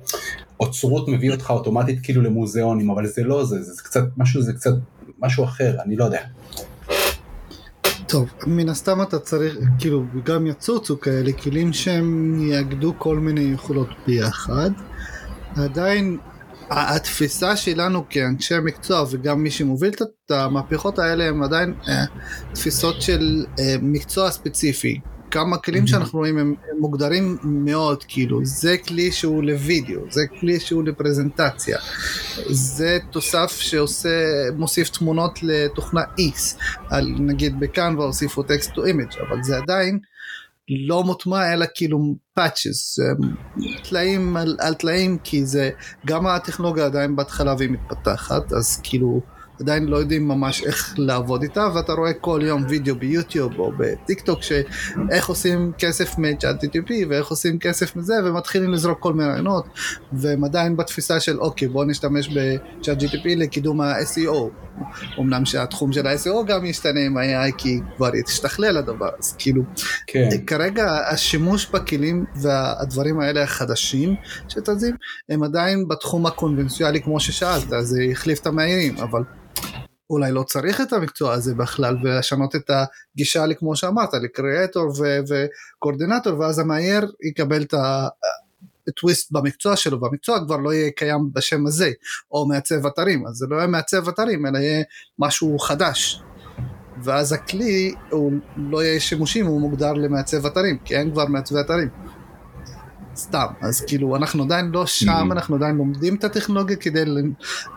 [0.61, 4.75] אוצרות מביא אותך אוטומטית כאילו למוזיאונים, אבל זה לא זה, זה, קצת משהו, זה קצת
[5.19, 6.21] משהו אחר, אני לא יודע.
[8.07, 13.89] טוב, מן הסתם אתה צריך, כאילו, גם יצוצו כאלה כלים שהם יאגדו כל מיני יכולות
[14.07, 14.71] ביחד.
[15.57, 16.19] עדיין
[16.71, 22.05] התפיסה שלנו כאנשי מקצוע וגם מי שמוביל את המהפכות האלה הם עדיין אה,
[22.55, 25.01] תפיסות של אה, מקצוע ספציפי.
[25.33, 30.85] כמה כלים שאנחנו רואים הם מוגדרים מאוד כאילו זה כלי שהוא לוידאו זה כלי שהוא
[30.85, 31.79] לפרזנטציה.
[32.51, 34.09] זה תוסף שעושה
[34.57, 36.57] מוסיף תמונות לתוכנה X.
[36.89, 39.99] על נגיד בקנווה הוסיפו טקסט to image אבל זה עדיין
[40.69, 42.99] לא מוטמע אלא כאילו patches
[43.89, 45.71] טלאים על, על טלאים כי זה
[46.07, 49.21] גם הטכנולוגיה עדיין בהתחלה והיא מתפתחת אז כאילו
[49.61, 53.73] עדיין לא יודעים ממש איך לעבוד איתה ואתה רואה כל יום וידאו ב YouTube או
[53.79, 59.29] בטיק טוק שאיך עושים כסף מ-chat GTP ואיך עושים כסף מזה ומתחילים לזרוק כל מיני
[59.29, 59.65] רעיונות
[60.13, 64.51] והם עדיין בתפיסה של אוקיי בוא נשתמש ב-chat GTP לקידום ה-SEO
[65.21, 69.63] אמנם שהתחום של ה-SEO גם ישתנה עם ה-AI כי כבר ישתכלל הדבר אז כאילו
[70.07, 70.29] כן.
[70.47, 74.15] כרגע השימוש בכלים והדברים האלה החדשים
[74.49, 74.97] שתזים
[75.29, 79.23] הם עדיין בתחום הקונבנציאלי כמו ששאלת זה החליף את המהירים אבל
[80.13, 82.71] אולי לא צריך את המקצוע הזה בכלל ולשנות את
[83.15, 84.93] הגישה כמו שאמרת לקריאטור
[85.29, 87.75] וקורדינטור ואז המאייר יקבל את
[88.89, 91.91] הטוויסט במקצוע שלו והמקצוע כבר לא יהיה קיים בשם הזה
[92.33, 93.27] או מעצב אתרים.
[93.27, 94.83] אז זה לא יהיה מעצב אתרים אלא יהיה
[95.19, 96.23] משהו חדש.
[97.05, 101.89] ואז הכלי הוא לא יהיה שימושים הוא מוגדר למעצב אתרים כי אין כבר מעצבי אתרים
[103.17, 105.33] סתם אז כאילו אנחנו עדיין לא שם mm-hmm.
[105.33, 107.05] אנחנו עדיין לומדים את הטכנולוגיה כדי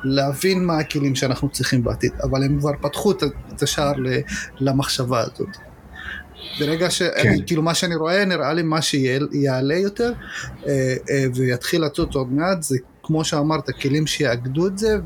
[0.04, 3.94] להבין מה הכלים שאנחנו צריכים בעתיד אבל הם כבר פתחו את השער
[4.60, 5.58] למחשבה הזאת.
[6.60, 7.36] ברגע שאני, כן.
[7.46, 10.14] כאילו מה שאני רואה נראה לי מה שיעלה יותר
[10.68, 14.98] אה, אה, ויתחיל לצוץ עוד מעט זה כמו שאמרת כלים שיאגדו את זה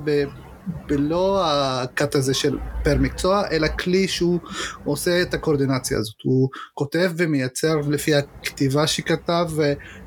[0.88, 4.40] בלא ה cut הזה של per מקצוע, אלא כלי שהוא
[4.84, 6.16] עושה את הקואורדינציה הזאת.
[6.24, 9.50] הוא כותב ומייצר לפי הכתיבה שכתב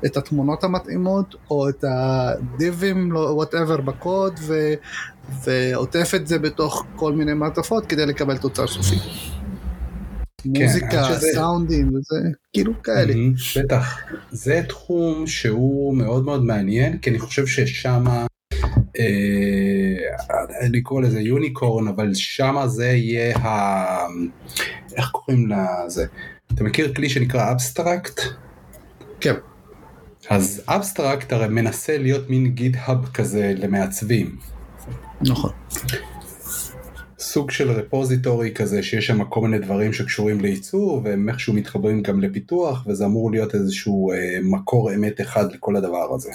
[0.05, 4.73] את התמונות המתאימות, או את הדיבים, whatever בקוד, ו,
[5.43, 8.95] ועוטף את זה בתוך כל מיני מעטפות כדי לקבל תוצר סופי.
[10.55, 11.27] כן, מוזיקה, שזה...
[11.33, 13.13] סאונדים וזה, כאילו כאלה.
[13.63, 13.99] בטח.
[14.31, 18.25] זה תחום שהוא מאוד מאוד מעניין, כי אני חושב ששמה
[18.99, 24.07] אה, לקרוא לזה unicorn, אבל שמה זה יהיה ה...
[24.95, 26.05] איך קוראים לזה?
[26.53, 28.21] אתה מכיר כלי שנקרא Abstract?
[29.19, 29.33] כן.
[30.29, 34.35] אז Abstract הרי מנסה להיות מין GitHub כזה למעצבים.
[35.21, 35.51] נכון.
[37.19, 42.21] סוג של repository כזה שיש שם כל מיני דברים שקשורים לייצור והם איכשהו מתחברים גם
[42.21, 46.31] לפיתוח וזה אמור להיות איזשהו אה, מקור אמת אחד לכל הדבר הזה.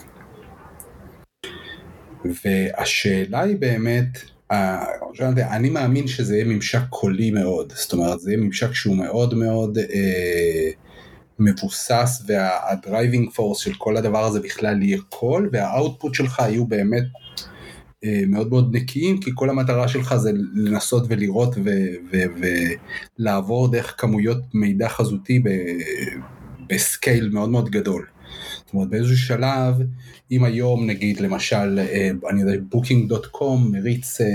[2.25, 4.19] והשאלה היא באמת,
[5.39, 9.79] אני מאמין שזה יהיה ממשק קולי מאוד, זאת אומרת זה יהיה ממשק שהוא מאוד מאוד
[9.79, 10.71] אה,
[11.39, 16.67] מבוסס וה driving force של כל הדבר הזה בכלל יהיה קול וה output שלך יהיו
[16.67, 17.05] באמת
[18.05, 21.55] אה, מאוד מאוד נקיים כי כל המטרה שלך זה לנסות ולראות
[23.19, 25.43] ולעבור דרך כמויות מידע חזותי
[26.69, 28.07] ב scale מאוד מאוד גדול.
[28.69, 29.75] זאת אומרת באיזשהו שלב,
[30.31, 34.27] אם היום נגיד למשל, אה, אני יודע, Booking.com מריץ אה,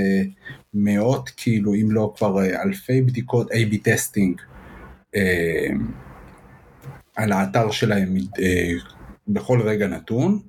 [0.73, 4.41] מאות כאילו, אם לא כבר אה, אלפי בדיקות A-B testing
[7.15, 8.17] על האתר שלהם
[9.27, 10.39] בכל רגע נתון,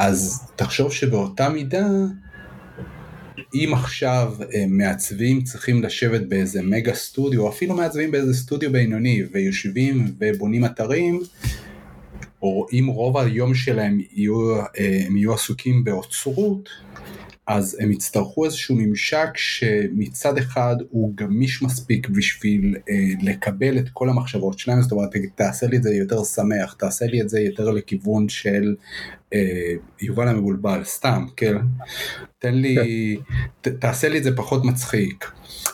[0.00, 1.86] אז תחשוב שבאותה מידה,
[3.54, 4.34] אם עכשיו
[4.68, 11.20] מעצבים צריכים לשבת באיזה מגה סטודיו, אפילו מעצבים באיזה סטודיו בינוני, ויושבים ובונים אתרים,
[12.42, 16.68] או אם רוב היום שלהם יהיו, אה, הם יהיו עסוקים באוצרות,
[17.48, 24.08] אז הם יצטרכו איזשהו ממשק שמצד אחד הוא גמיש מספיק בשביל אה, לקבל את כל
[24.08, 27.70] המחשבות שלהם, זאת אומרת תעשה לי את זה יותר שמח, תעשה לי את זה יותר
[27.70, 28.74] לכיוון של
[29.34, 31.56] אה, יובל המבולבל, סתם, כן?
[32.38, 33.16] תן לי,
[33.60, 35.30] ת, תעשה לי את זה פחות מצחיק.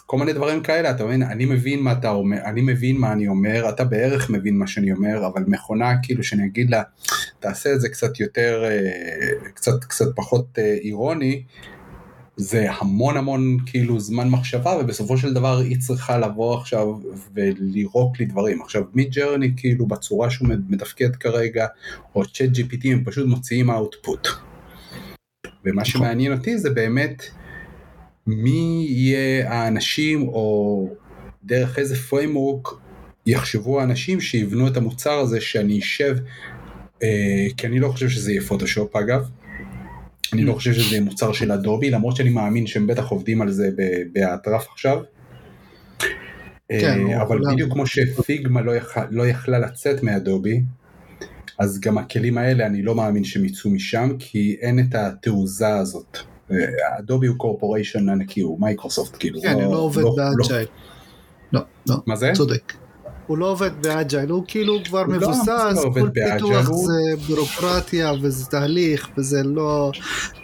[0.06, 3.28] כל מיני דברים כאלה, אתה מבין, אני מבין מה אתה אומר, אני מבין מה אני
[3.28, 6.82] אומר, אתה בערך מבין מה שאני אומר, אבל מכונה כאילו שאני אגיד לה,
[7.44, 11.42] תעשה את זה קצת יותר, אה, קצת, קצת פחות אה, אירוני,
[12.36, 16.86] זה המון המון כאילו זמן מחשבה ובסופו של דבר היא צריכה לבוא עכשיו
[17.34, 18.62] ולירוק לי דברים.
[18.62, 21.66] עכשיו מי ג'רני כאילו בצורה שהוא מתפקד כרגע
[22.14, 24.28] או צ'אט GPT הם פשוט מוציאים האוטפוט.
[25.64, 25.84] ומה נכון.
[25.84, 27.22] שמעניין אותי זה באמת
[28.26, 30.88] מי יהיה האנשים או
[31.44, 32.74] דרך איזה framework
[33.26, 36.16] יחשבו האנשים שיבנו את המוצר הזה שאני אשב,
[37.56, 39.28] כי אני לא חושב שזה יהיה פוטושופ אגב,
[40.32, 40.52] אני לא.
[40.52, 43.70] חושב שזה מוצר של אדובי, למרות שאני מאמין שהם בטח עובדים על זה
[44.12, 44.98] באטרף עכשיו.
[46.68, 50.62] כן, אה, אבל בדיוק כמו שפיגמה לא, יכל, לא יכלה לצאת מאדובי,
[51.58, 56.18] אז גם הכלים האלה אני לא מאמין שהם יצאו משם, כי אין את התעוזה הזאת.
[56.98, 59.40] אדובי הוא corporation ענקי, הוא מייקרוסופט, כאילו.
[59.42, 60.66] כן, הוא לא עובד לא, ב agile.
[61.52, 62.32] לא, לא, מה זה?
[62.34, 62.72] צודק.
[63.26, 65.48] הוא לא עובד באג'ייל, הוא כאילו כבר הוא מבוסס,
[65.84, 66.86] לא כל פיתוח הוא...
[66.86, 69.90] זה בירוקרטיה וזה תהליך וזה לא,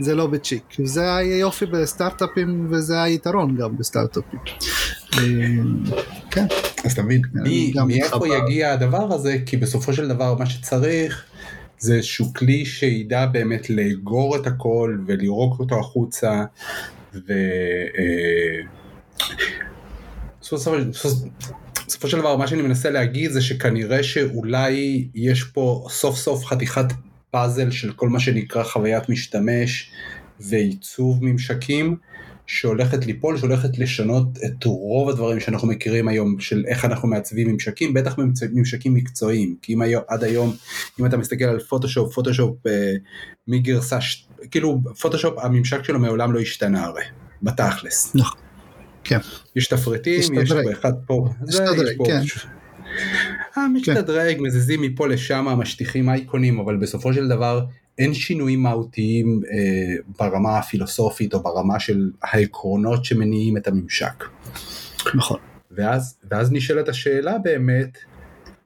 [0.00, 0.64] זה לא בצ'יק.
[0.84, 4.40] זה היופי בסטארט-אפים וזה היתרון גם בסטארט-אפים.
[5.18, 5.22] אה,
[6.30, 6.46] כן.
[6.84, 7.22] אז אתה מבין,
[7.86, 9.36] מאיפה יגיע הדבר הזה?
[9.46, 11.24] כי בסופו של דבר מה שצריך
[11.78, 16.44] זה איזשהו כלי שידע באמת לאגור את הכל ולירוק אותו החוצה
[17.14, 17.32] ו...
[21.90, 26.84] בסופו של דבר מה שאני מנסה להגיד זה שכנראה שאולי יש פה סוף סוף חתיכת
[27.30, 29.90] פאזל של כל מה שנקרא חוויית משתמש
[30.40, 31.96] ועיצוב ממשקים
[32.46, 37.94] שהולכת ליפול, שהולכת לשנות את רוב הדברים שאנחנו מכירים היום של איך אנחנו מעצבים ממשקים,
[37.94, 38.14] בטח
[38.52, 40.54] ממשקים מקצועיים, כי אם היום, עד היום,
[41.00, 42.92] אם אתה מסתכל על פוטושופ, פוטושופ אה,
[43.48, 43.98] מגרסה,
[44.50, 47.04] כאילו פוטושופ הממשק שלו מעולם לא השתנה הרי,
[47.42, 48.14] בתכלס.
[48.14, 48.49] נכון.
[49.04, 49.18] כן.
[49.56, 51.28] יש תפריטים, יש פה אחד פה.
[52.06, 52.20] כן.
[53.58, 54.42] אה, משתדרג, כן.
[54.42, 57.64] מזיזים מפה לשם, משטיחים אייקונים, אבל בסופו של דבר
[57.98, 64.24] אין שינויים מהותיים אה, ברמה הפילוסופית או ברמה של העקרונות שמניעים את הממשק.
[65.14, 65.38] נכון.
[65.70, 67.98] ואז, ואז נשאלת השאלה באמת,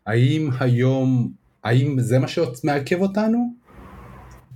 [0.07, 1.33] האם היום,
[1.65, 3.64] האם זה מה שמעכב אותנו?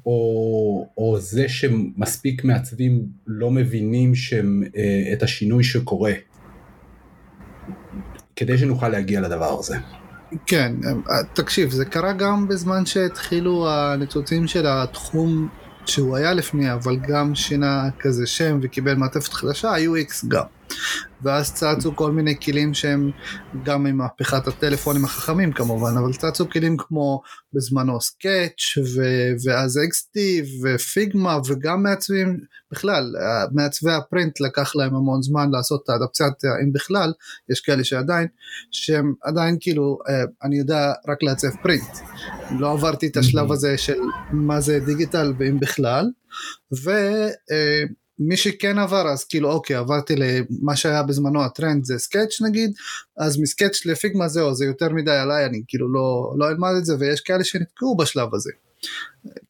[0.08, 6.12] או, או זה שמספיק מעצבים לא מבינים שהם, אה, את השינוי שקורה,
[8.36, 9.76] כדי שנוכל להגיע לדבר הזה.
[10.46, 15.48] כן, אה, תקשיב, זה קרה גם בזמן שהתחילו הניצוצים של התחום
[15.86, 20.44] שהוא היה לפני, אבל גם שינה כזה שם וקיבל מעטפת חדשה, UX גם.
[21.22, 23.11] ואז צצו כל מיני כלים שהם
[23.64, 28.85] גם עם מהפכת הטלפונים החכמים כמובן, אבל צצו כלים כמו בזמנו סקאץ'
[29.44, 32.37] ואז אקסטי ופיגמה וגם מעצבים,
[32.72, 33.12] בכלל
[33.52, 37.12] מעצבי הפרינט לקח להם המון זמן לעשות את האדפציה אם בכלל,
[37.50, 38.28] יש כאלה שעדיין,
[38.70, 41.98] שהם עדיין כאילו, אה, אני יודע רק לעצב פרינט,
[42.50, 44.00] לא עברתי את השלב הזה של
[44.33, 46.07] מה זה דיגיטל ואם בכלל,
[46.85, 46.90] ו...
[48.18, 52.72] מי שכן עבר אז כאילו אוקיי עברתי למה שהיה בזמנו הטרנד זה סקאץ' נגיד
[53.18, 56.96] אז מסקאץ' לפיגמה זהו זה יותר מדי עליי אני כאילו לא, לא אלמד את זה
[56.98, 58.50] ויש כאלה שנתקעו בשלב הזה.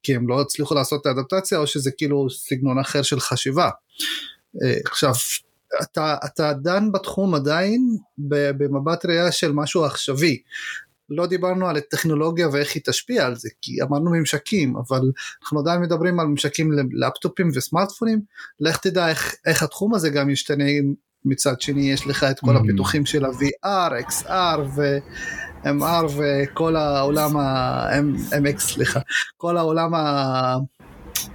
[0.03, 3.71] כי הם לא הצליחו לעשות את האדפטציה או שזה כאילו סגנון אחר של חשיבה.
[4.63, 5.13] אה, עכשיו
[5.83, 10.43] אתה, אתה דן בתחום עדיין במבט ראייה של משהו עכשווי
[11.11, 15.01] לא דיברנו על הטכנולוגיה ואיך היא תשפיע על זה, כי אמרנו ממשקים, אבל
[15.43, 18.21] אנחנו עדיין מדברים על ממשקים ללפטופים וסמארטפונים,
[18.61, 20.65] לך תדע איך, איך התחום הזה גם ישתנה
[21.25, 22.61] מצד שני יש לך את כל mm.
[22.61, 29.01] הפיתוחים של ה-VR, XR ו-MR וכל העולם ה-MX סליחה,
[29.37, 29.93] כל העולם.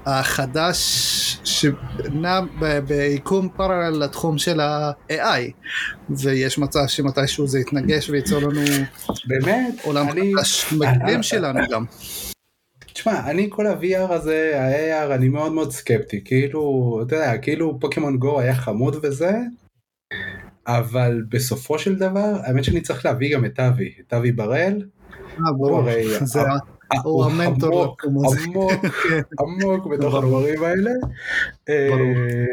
[0.06, 2.40] החדש שנע
[2.88, 5.52] ביקום פרלל לתחום של ה-AI
[6.10, 8.62] ויש מצב שמתישהו זה יתנגש וייצור לנו
[9.28, 10.34] באמת עולם אני...
[10.36, 11.86] חדש מקדים שלנו גם.
[12.94, 18.18] תשמע, אני כל ה-VR הזה, ה-AR, אני מאוד מאוד סקפטי, כאילו, אתה יודע, כאילו פוקימון
[18.18, 19.32] גו היה חמוד וזה,
[20.68, 24.82] אבל בסופו של דבר, האמת שאני צריך להביא גם את אבי, את אבי בראל.
[25.32, 25.84] אה, ברור,
[26.24, 26.40] זה
[27.04, 27.96] הוא המנטור.
[28.04, 28.72] עמוק,
[29.04, 29.22] כן.
[29.40, 30.92] עמוק בתוך הדברים האלה.
[31.70, 32.46] אה,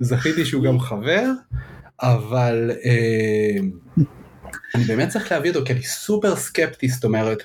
[0.00, 1.24] זכיתי שהוא גם חבר,
[2.02, 3.56] אבל אה,
[4.74, 7.42] אני באמת צריך להביא אותו כי אני סופר סקפטי, זאת אומרת,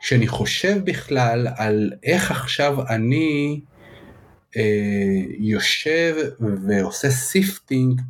[0.00, 3.60] כשאני חושב בכלל על איך עכשיו אני
[4.56, 4.62] אה,
[5.38, 6.16] יושב
[6.68, 8.00] ועושה sifting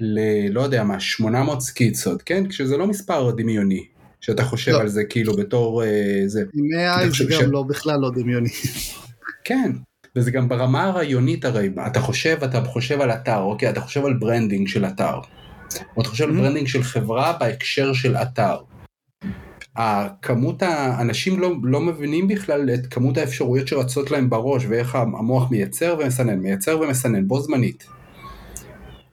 [0.00, 0.18] ל...
[0.50, 2.48] לא יודע מה, 800 סקיצות, כן?
[2.48, 3.86] כשזה לא מספר דמיוני.
[4.26, 4.80] שאתה חושב לא.
[4.80, 6.40] על זה כאילו בתור אה, זה.
[6.54, 7.44] עם AI זה גם ש...
[7.50, 8.48] לא בכלל לא דמיוני.
[9.44, 9.72] כן,
[10.16, 14.14] וזה גם ברמה הרעיונית הרי, אתה חושב, אתה חושב על אתר, אוקיי, אתה חושב על
[14.14, 15.18] branding של אתר.
[15.96, 16.34] או אתה חושב על mm-hmm.
[16.34, 18.56] branding של חברה בהקשר של אתר.
[19.76, 25.96] הכמות האנשים לא, לא מבינים בכלל את כמות האפשרויות שרצות להם בראש ואיך המוח מייצר
[26.00, 27.86] ומסנן, מייצר ומסנן בו זמנית.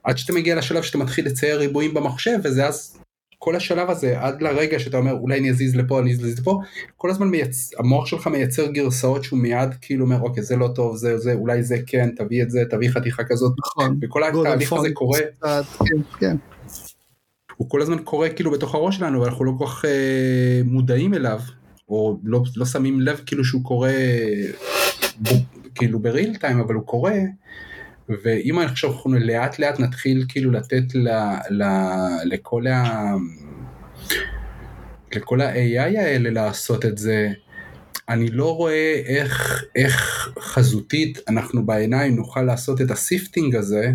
[0.04, 2.98] עד שאתה מגיע לשלב שאתה מתחיל לצייר ריבועים במחשב וזה אז
[3.44, 6.60] כל השלב הזה עד לרגע שאתה אומר אולי אני אזיז לפה אני אזיז לפה
[6.96, 7.70] כל הזמן מייצ...
[7.78, 11.62] המוח שלך מייצר גרסאות שהוא מיד כאילו אומר אוקיי זה לא טוב זה זה אולי
[11.62, 13.98] זה כן תביא את זה תביא חתיכה כזאת נכון.
[14.02, 15.18] וכל התהליך הזה קורה.
[15.86, 16.36] כן, כן.
[17.56, 21.40] הוא כל הזמן קורה כאילו בתוך הראש שלנו ואנחנו לא כל כך אה, מודעים אליו
[21.88, 23.92] או לא, לא שמים לב כאילו שהוא קורה
[25.22, 25.28] ב,
[25.74, 27.14] כאילו בריל טיים אבל הוא קורה
[28.08, 31.08] ואם חושב אנחנו לאט לאט נתחיל כאילו לתת ל,
[31.50, 31.64] ל,
[32.24, 33.12] לכל ה...
[35.14, 37.32] לכל ה-AI האלה לעשות את זה,
[38.08, 43.92] אני לא רואה איך, איך חזותית אנחנו בעיניים נוכל לעשות את ה sifting הזה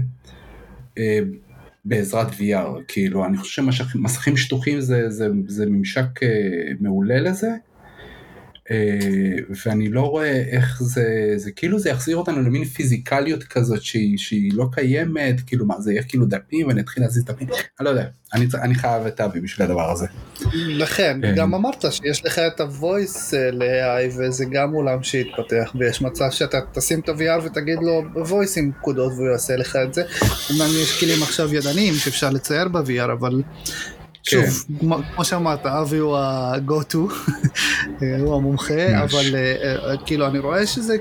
[0.97, 1.19] אה,
[1.85, 6.29] בעזרת VR, כאילו אני חושב שמסכים שטוחים זה, זה, זה ממשק אה,
[6.79, 7.51] מעולה לזה,
[9.65, 14.51] ואני לא רואה איך זה, זה כאילו זה יחזיר אותנו למין פיזיקליות כזאת שהיא, שהיא
[14.53, 18.05] לא קיימת, כאילו מה זה יהיה כאילו דפים ואני אתחיל להזיז דפים, אני לא יודע,
[18.33, 20.05] אני, אני חייב את אבי בשביל הדבר הזה.
[20.53, 21.31] לכן, אה.
[21.31, 26.59] גם אמרת שיש לך את ה-voice אה, ל-AI וזה גם עולם שהתפתח ויש מצב שאתה
[26.73, 30.03] תשים את ה-VR ותגיד לו voice עם פקודות והוא יעשה לך את זה.
[30.49, 33.41] אומנם יש כלים עכשיו ידניים שאפשר לצייר ב-VR אבל
[34.29, 34.85] שוב, כן.
[35.15, 36.97] כמו שאמרת, אבי הוא ה-go to,
[38.21, 40.95] הוא המומחה, אבל אה, אה, כאילו אני רואה שזה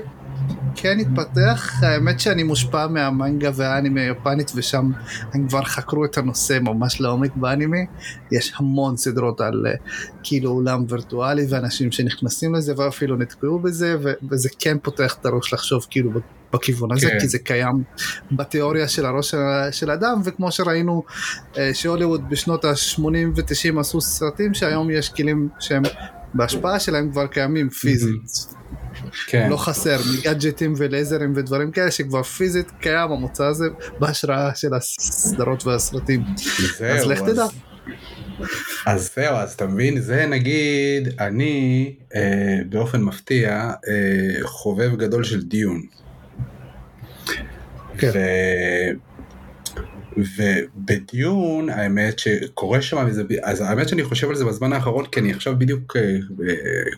[0.81, 4.91] כן התפתח, האמת שאני מושפע מהמנגה והאנימה היפנית ושם
[5.33, 7.77] הם כבר חקרו את הנושא ממש לעומק באנימה,
[8.31, 9.73] יש המון סדרות על אה,
[10.23, 13.95] כאילו עולם וירטואלי ואנשים שנכנסים לזה ואפילו נתקעו בזה
[14.31, 16.11] וזה כן פותח את הראש לחשוב כאילו
[16.53, 17.19] בכיוון הזה, כן.
[17.19, 17.83] כי זה קיים
[18.31, 19.35] בתיאוריה של הראש
[19.71, 21.03] של אדם, וכמו שראינו
[21.57, 23.01] אה, שהוליווד בשנות ה-80
[23.35, 25.83] ו-90 עשו סרטים שהיום יש כלים שהם
[26.33, 28.45] בהשפעה שלהם כבר קיימים פיזית.
[29.27, 29.49] כן.
[29.49, 33.65] לא חסר מגאדג'טים ולייזרים ודברים כאלה שכבר פיזית קיים המוצא הזה
[33.99, 36.23] בהשראה של הסדרות והסרטים.
[36.89, 37.45] אז לך תדע.
[38.85, 45.43] אז זהו, אז אתה מבין, זה נגיד, אני אה, באופן מפתיע אה, חובב גדול של
[45.43, 45.81] דיון.
[47.97, 48.11] כן.
[48.13, 48.19] ו...
[50.17, 55.31] ובדיון האמת שקורה שם איזה, אז האמת שאני חושב על זה בזמן האחרון כי אני
[55.31, 56.17] עכשיו בדיוק אה,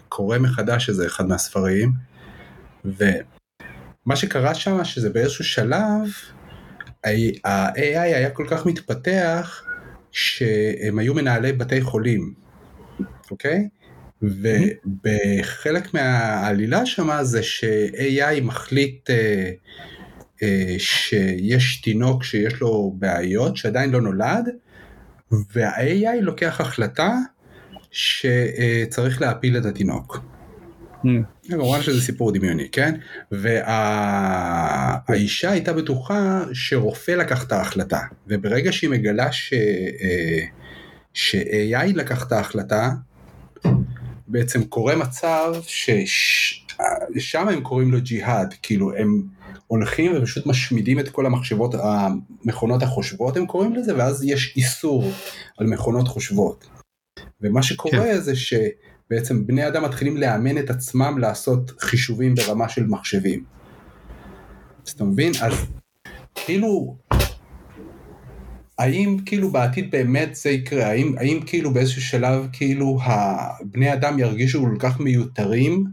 [0.09, 1.91] קורא מחדש איזה אחד מהספרים
[2.85, 6.07] ומה שקרה שם שזה באיזשהו שלב
[7.05, 9.63] ה-AI היה כל כך מתפתח
[10.11, 12.33] שהם היו מנהלי בתי חולים,
[13.31, 13.67] אוקיי?
[14.21, 19.51] ובחלק מהעלילה שם זה ש-AI מחליט אה, אה,
[20.77, 24.49] שיש תינוק שיש לו בעיות שעדיין לא נולד
[25.31, 27.17] וה-AI לוקח החלטה
[27.91, 30.19] שצריך להפיל את התינוק.
[31.03, 31.07] Mm.
[31.49, 32.95] כמובן שזה סיפור דמיוני, כן?
[35.07, 39.53] והאישה הייתה בטוחה שרופא לקח את ההחלטה, וברגע שהיא מגלה ש...
[39.53, 40.45] אה,
[41.13, 42.91] ש-AI לקח את ההחלטה,
[44.27, 49.23] בעצם קורה מצב ששם הם קוראים לו ג'יהאד, כאילו הם
[49.67, 55.11] הולכים ופשוט משמידים את כל המחשבות, המכונות החושבות הם קוראים לזה, ואז יש איסור
[55.57, 56.67] על מכונות חושבות.
[57.41, 58.19] ומה שקורה כן.
[58.19, 63.43] זה שבעצם בני אדם מתחילים לאמן את עצמם לעשות חישובים ברמה של מחשבים.
[64.87, 65.31] אז אתה מבין?
[65.41, 65.53] אז
[66.35, 66.95] כאילו,
[68.79, 70.85] האם כאילו בעתיד באמת זה יקרה?
[70.85, 75.85] האם, האם כאילו באיזשהו שלב כאילו הבני אדם ירגישו כל כך מיותרים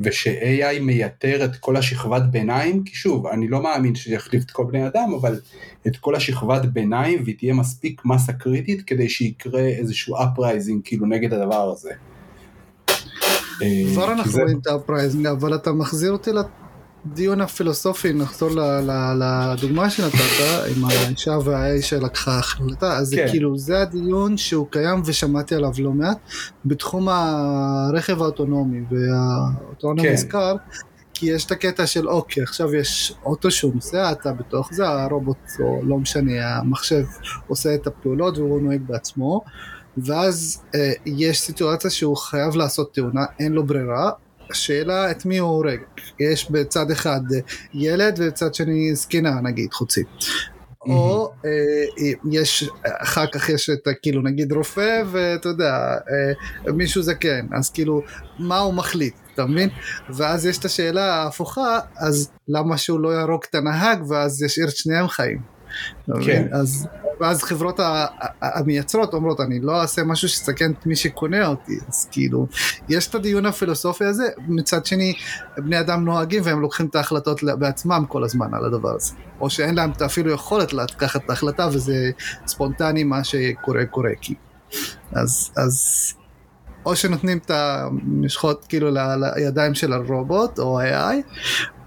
[0.00, 4.64] וש-AI מייתר את כל השכבת ביניים, כי שוב, אני לא מאמין שזה יחליף את כל
[4.64, 5.40] בני אדם, אבל
[5.86, 11.32] את כל השכבת ביניים, והיא תהיה מספיק מסה קריטית כדי שיקרה איזשהו uprising כאילו נגד
[11.32, 11.90] הדבר הזה.
[13.92, 16.30] כבר אנחנו רואים את ה-uprising, אבל אתה מחזיר אותי
[17.04, 18.50] הדיון הפילוסופי, נחזור
[19.18, 20.16] לדוגמה שנתת
[20.76, 23.26] עם האישה והאיש שלקחה החלטה, אז כן.
[23.26, 26.18] זה כאילו, זה הדיון שהוא קיים ושמעתי עליו לא מעט,
[26.64, 30.12] בתחום הרכב האוטונומי, ואותו אני כן.
[30.12, 30.56] נזכר,
[31.14, 35.36] כי יש את הקטע של אוקיי, עכשיו יש אוטו שהוא נוסע, אתה בתוך זה, הרובוט,
[35.60, 37.04] או לא משנה, המחשב
[37.46, 39.40] עושה את הפעולות והוא נוהג בעצמו,
[39.96, 44.10] ואז אה, יש סיטואציה שהוא חייב לעשות תאונה, אין לו ברירה,
[44.50, 45.80] השאלה את מי הוא הורג.
[46.20, 47.20] יש בצד אחד
[47.74, 50.02] ילד ובצד שני זקנה נגיד חוצי.
[50.86, 51.50] או אה,
[52.30, 55.96] יש אחר כך יש את כאילו נגיד רופא ואתה יודע
[56.66, 58.02] אה, מישהו זקן אז כאילו
[58.38, 59.68] מה הוא מחליט אתה מבין
[60.10, 64.76] ואז יש את השאלה ההפוכה אז למה שהוא לא יהרוג את הנהג ואז ישאיר את
[64.76, 65.59] שניהם חיים.
[66.24, 66.46] כן.
[66.52, 66.88] אז
[67.20, 67.80] ואז חברות
[68.42, 71.78] המייצרות אומרות אני לא אעשה משהו שיסכן את מי שקונה אותי.
[71.88, 72.46] אז כאילו
[72.88, 75.14] יש את הדיון הפילוסופי הזה מצד שני
[75.56, 79.12] בני אדם נוהגים והם לוקחים את ההחלטות בעצמם כל הזמן על הדבר הזה.
[79.40, 82.10] או שאין להם אפילו יכולת לקחת את ההחלטה וזה
[82.46, 84.34] ספונטני מה שקורה קורה כי
[85.12, 86.14] אז אז
[86.86, 88.88] או שנותנים את המשחות כאילו
[89.36, 91.14] לידיים של הרובוט או ה-AI,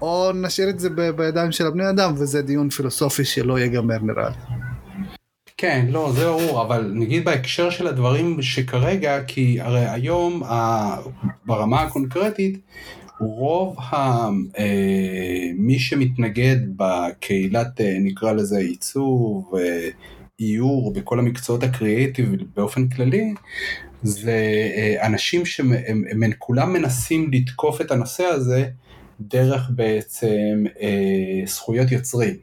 [0.02, 4.34] או נשאיר את זה בידיים של הבני אדם, וזה דיון פילוסופי שלא ייגמר נראה לי.
[5.56, 10.42] כן, לא, זה ברור, אבל נגיד בהקשר של הדברים שכרגע, כי הרי היום
[11.46, 12.60] ברמה הקונקרטית,
[13.20, 13.94] רוב ה,
[14.58, 19.88] אה, מי שמתנגד בקהילת, אה, נקרא לזה עיצוב, אה,
[20.40, 23.34] איור, בכל המקצועות הקריאיטיב באופן כללי,
[24.04, 24.38] זה
[25.02, 28.66] אנשים שהם כולם מנסים לתקוף את הנושא הזה
[29.20, 30.64] דרך בעצם
[31.46, 32.36] זכויות יוצרים.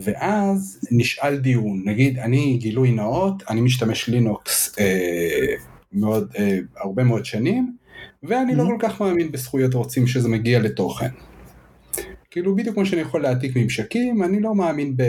[0.00, 5.54] ואז נשאל דיון, נגיד אני גילוי נאות, אני משתמש לינוקס אה,
[5.92, 7.76] מאוד, אה, הרבה מאוד שנים,
[8.22, 8.56] ואני mm-hmm.
[8.56, 11.08] לא כל כך מאמין בזכויות רוצים שזה מגיע לתוכן.
[12.30, 15.02] כאילו בדיוק כמו שאני יכול להעתיק ממשקים, אני לא מאמין ב...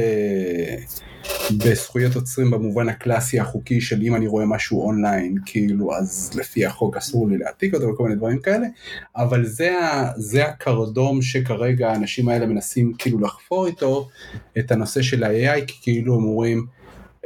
[1.58, 6.98] בזכויות עוצרים במובן הקלאסי החוקי של אם אני רואה משהו אונליין, כאילו אז לפי החוק
[6.98, 8.68] אסור לי להעתיק אותו וכל מיני דברים כאלה,
[9.16, 9.72] אבל זה,
[10.16, 14.10] זה הקרדום שכרגע האנשים האלה מנסים כאילו לחפור איתו
[14.58, 16.66] את הנושא של ה-AI, כי כאילו הם אומרים,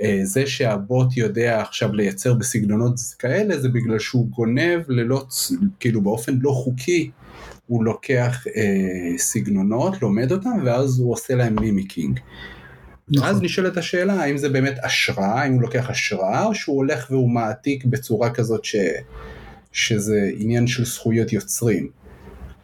[0.01, 5.25] אה, זה שהבוט יודע עכשיו לייצר בסגנונות כאלה זה בגלל שהוא גונב ללא,
[5.79, 7.11] כאילו באופן לא חוקי
[7.67, 12.19] הוא לוקח אה, סגנונות, לומד אותם, ואז הוא עושה להם מימיקינג.
[13.09, 13.29] נכון.
[13.29, 17.29] אז נשאלת השאלה האם זה באמת השראה, האם הוא לוקח השראה, או שהוא הולך והוא
[17.29, 18.75] מעתיק בצורה כזאת ש...
[19.71, 21.89] שזה עניין של זכויות יוצרים.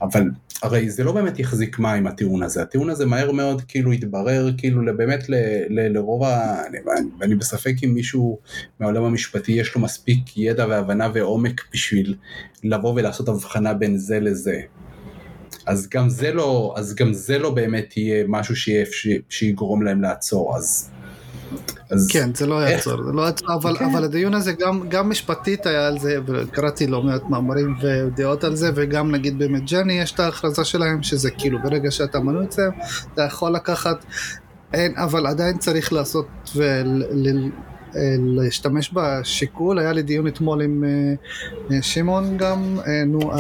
[0.02, 0.30] אבל
[0.62, 4.98] הרי זה לא באמת יחזיק מים הטיעון הזה, הטיעון הזה מהר מאוד כאילו התברר כאילו
[4.98, 5.36] באמת ל,
[5.70, 6.62] ל, לרוב ה...
[7.20, 8.40] ואני בספק אם מישהו
[8.80, 12.16] מהעולם המשפטי יש לו מספיק ידע והבנה ועומק בשביל
[12.64, 14.62] לבוא ולעשות הבחנה בין זה לזה.
[15.72, 18.86] אז גם זה לא, אז גם זה לא באמת יהיה משהו שיהיה,
[19.30, 20.90] שיגרום להם לעצור, אז...
[21.90, 23.86] אז כן, זה לא יעצור, זה לא יעצור, אבל, כן.
[23.86, 28.56] אבל הדיון הזה גם, גם משפטית היה על זה, וקראתי לא מעט מאמרים ודעות על
[28.56, 32.72] זה, וגם נגיד באמת ג'ני יש את ההכרזה שלהם, שזה כאילו ברגע שאתה מנוי אצלם,
[33.14, 34.06] אתה יכול לקחת,
[34.74, 37.04] אין, אבל עדיין צריך לעשות ול,
[38.20, 41.14] להשתמש בשיקול, היה לי דיון אתמול עם אה,
[41.72, 43.32] אה, שמעון גם, אה, נו,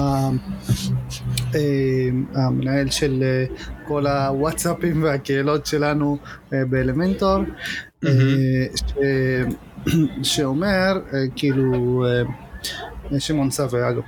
[2.33, 3.23] המנהל של
[3.87, 6.17] כל הוואטסאפים והקהילות שלנו
[6.51, 7.37] באלמנטור,
[10.23, 10.99] שאומר,
[11.35, 12.05] כאילו,
[13.19, 14.01] שמעון סבא אגב,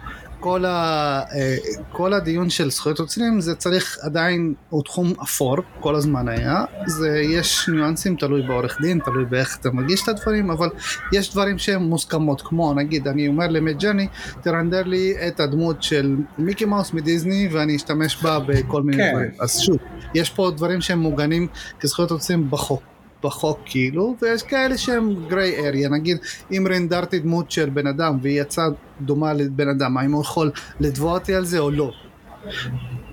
[0.44, 1.56] כל, ה, אה,
[1.92, 7.20] כל הדיון של זכויות יוצרים זה צריך עדיין, הוא תחום אפור, כל הזמן היה, זה
[7.20, 10.70] יש ניואנסים, תלוי בעורך דין, תלוי באיך אתה מגיש את הדברים, אבל
[11.14, 14.08] יש דברים שהם מוסכמות, כמו נגיד אני אומר למידג'ני,
[14.42, 19.12] תרנדר לי את הדמות של מיקי מאוס מדיסני ואני אשתמש בה בכל מיני כן.
[19.12, 19.78] דברים, אז שוב,
[20.14, 21.48] יש פה דברים שהם מוגנים
[21.80, 22.93] כזכויות יוצרים בחוק.
[23.24, 26.18] בחוק כאילו, ויש כאלה שהם grey area, נגיד
[26.52, 28.66] אם רנדרתי דמות של בן אדם והיא יצאה
[29.02, 31.92] דומה לבן אדם, האם הוא יכול לתבוע אותי על זה או לא?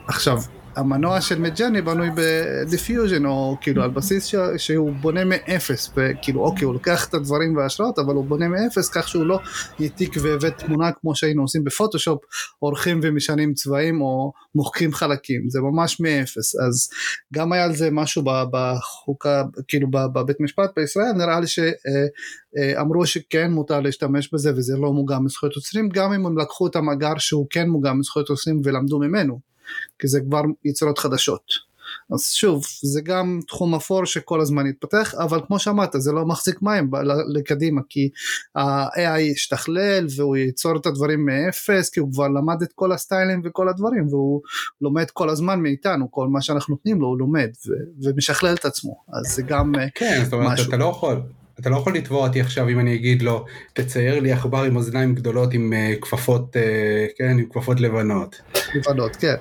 [0.07, 0.39] עכשיו,
[0.77, 4.35] המנוע של מידג'ני בנוי ב diffusion או כאילו על בסיס ש...
[4.57, 9.09] שהוא בונה מאפס וכאילו אוקיי הוא לוקח את הדברים וההשראות אבל הוא בונה מאפס כך
[9.09, 9.41] שהוא לא
[9.79, 12.21] יעתיק והבאת תמונה כמו שהיינו עושים בפוטושופ
[12.59, 15.49] עורכים ומשנים צבעים או מוחקים חלקים.
[15.49, 16.57] זה ממש מאפס.
[16.57, 16.89] אז
[17.35, 23.81] גם היה על זה משהו בחוקה כאילו בבית משפט בישראל נראה לי שאמרו שכן מותר
[23.81, 27.69] להשתמש בזה וזה לא מוגן מזכויות יוצרים גם אם הם לקחו את המאגר שהוא כן
[27.69, 29.50] מוגן מזכויות יוצרים ולמדו ממנו
[29.99, 31.71] כי זה כבר יצירות חדשות.
[32.15, 36.63] אז שוב, זה גם תחום אפור שכל הזמן יתפתח, אבל כמו שאמרת, זה לא מחזיק
[36.63, 36.91] מים
[37.35, 38.09] לקדימה, כי
[38.55, 43.69] ה-AI ישתכלל והוא ייצור את הדברים מאפס, כי הוא כבר למד את כל הסטיילים וכל
[43.69, 44.41] הדברים, והוא
[44.81, 49.05] לומד כל הזמן מאיתנו, כל מה שאנחנו נותנים לו הוא לומד ו- ומשכלל את עצמו,
[49.13, 50.69] אז זה גם אה, כן, זאת אומרת, משהו.
[50.69, 51.23] אתה לא יכול.
[51.61, 55.15] אתה לא יכול לתבוע אותי עכשיו אם אני אגיד לו, תצייר לי עכבר עם אוזניים
[55.15, 58.41] גדולות עם uh, כפפות, uh, כן, עם כפפות לבנות.
[58.75, 59.35] לבנות, כן.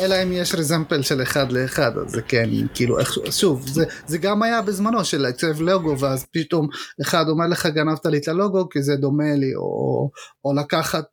[0.00, 4.18] אלא אם יש רזמפל של אחד לאחד, אז זה כן, כאילו, איך, שוב, זה, זה
[4.18, 6.68] גם היה בזמנו של לעצב לוגו, ואז פתאום
[7.02, 10.10] אחד אומר לך גנבת לי את הלוגו כי זה דומה לי, או,
[10.44, 11.04] או לקחת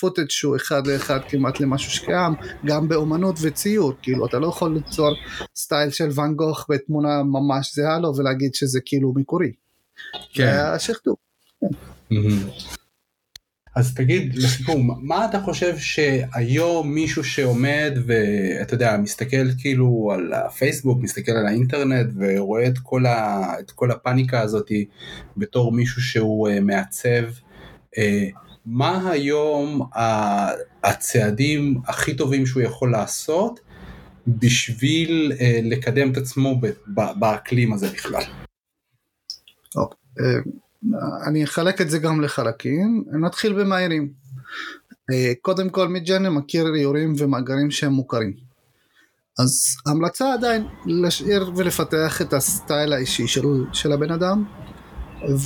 [0.00, 2.32] פוטג' uh, שהוא אחד לאחד כמעט למשהו שקיים,
[2.66, 5.14] גם באומנות וציור, כאילו, אתה לא יכול ליצור
[5.56, 9.52] סטייל של ואן גוך בתמונה ממש זהה לו ולהגיד שזה כאילו מקורי.
[10.34, 10.44] כן.
[10.44, 11.16] זה היה שכתוב.
[13.74, 21.02] אז תגיד לסיכום, מה אתה חושב שהיום מישהו שעומד ואתה יודע, מסתכל כאילו על הפייסבוק,
[21.02, 24.70] מסתכל על האינטרנט ורואה את כל, ה, את כל הפאניקה הזאת
[25.36, 27.22] בתור מישהו שהוא uh, מעצב,
[27.96, 28.00] uh,
[28.66, 29.80] מה היום
[30.82, 33.60] הצעדים הכי טובים שהוא יכול לעשות
[34.26, 36.60] בשביל uh, לקדם את עצמו
[37.16, 38.22] באקלים הזה בכלל?
[41.26, 44.08] אני אחלק את זה גם לחלקים, נתחיל במהירים.
[45.12, 48.32] אה, קודם כל מידג'רני מכיר איורים ומאגרים שהם מוכרים.
[49.38, 54.44] אז המלצה עדיין להשאיר ולפתח את הסטייל האישי של, של הבן אדם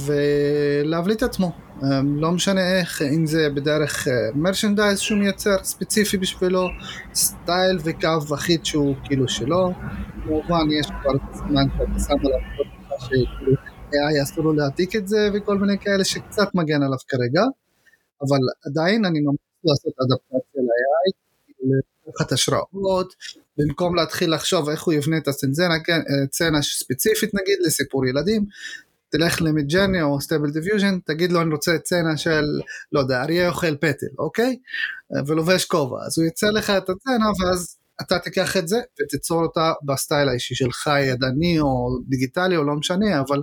[0.06, 1.52] ולהבליט עצמו.
[1.82, 6.68] אה, לא משנה איך, אם זה בדרך מרשנדייז אה, שהוא מייצר ספציפי בשבילו,
[7.14, 9.72] סטייל וקו אחיד שהוא כאילו שלו.
[10.24, 12.40] כמובן יש כבר זמן שאתה שם עליו
[13.92, 17.42] AI אסור לו להעתיק את זה וכל מיני כאלה שקצת מגן עליו כרגע,
[18.22, 21.12] אבל עדיין אני ממש לעשות אדפטציה ל-AI,
[22.08, 23.14] לקחת השראות,
[23.58, 26.00] במקום להתחיל לחשוב איך הוא יבנה את הסצנה, כן,
[26.32, 28.44] סצנה ספציפית נגיד לסיפור ילדים,
[29.08, 32.44] תלך למידג'ני או Stable Diffusion, תגיד לו אני רוצה סצנה של,
[32.92, 34.56] לא יודע, אריה אוכל פטל, אוקיי?
[35.26, 39.72] ולובש כובע, אז הוא ייצר לך את הסצנה ואז אתה תיקח את זה ותיצור אותה
[39.82, 43.42] ב style האישי שלך, ידני או דיגיטלי או לא משנה, אבל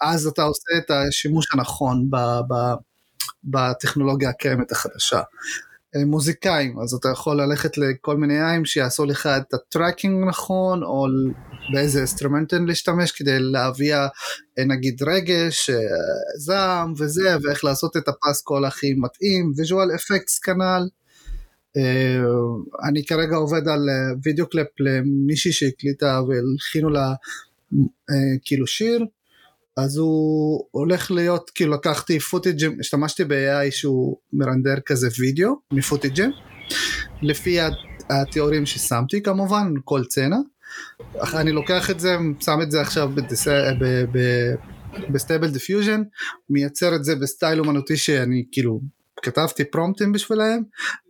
[0.00, 2.54] אז אתה עושה את השימוש הנכון ב, ב,
[3.44, 5.20] בטכנולוגיה הקיימת החדשה.
[5.96, 10.82] אה, מוזיקאים, אז אתה יכול ללכת לכל מיני AI-ים שיעשו לך את ה tracking נכון,
[10.82, 11.06] או
[11.72, 14.08] באיזה אינסטרומנט להשתמש כדי להביא אה,
[14.66, 15.76] נגיד רגש, אה,
[16.38, 20.88] זעם וזה, ואיך לעשות את הפסקול הכי מתאים, visual effects כנ"ל.
[22.88, 23.88] אני כרגע עובד על
[24.22, 27.14] וידאו קלפ למישהי שהקליטה והלחינו לה
[28.44, 29.04] כאילו שיר,
[29.76, 36.30] אז הוא הולך להיות, כאילו לקחתי footage-ים, השתמשתי ב-AI שהוא מרנדר כזה וידאו מ footage-ים,
[37.22, 37.58] לפי
[38.10, 40.36] התיאורים ששמתי כמובן, כל סצנה.
[41.34, 43.10] אני לוקח את זה, שם את זה עכשיו
[45.12, 46.02] ב Stable Diffusion,
[46.50, 48.80] מייצר את זה ב style אומנותי שאני כאילו
[49.22, 50.62] כתבתי prompt-ים בשבילהם,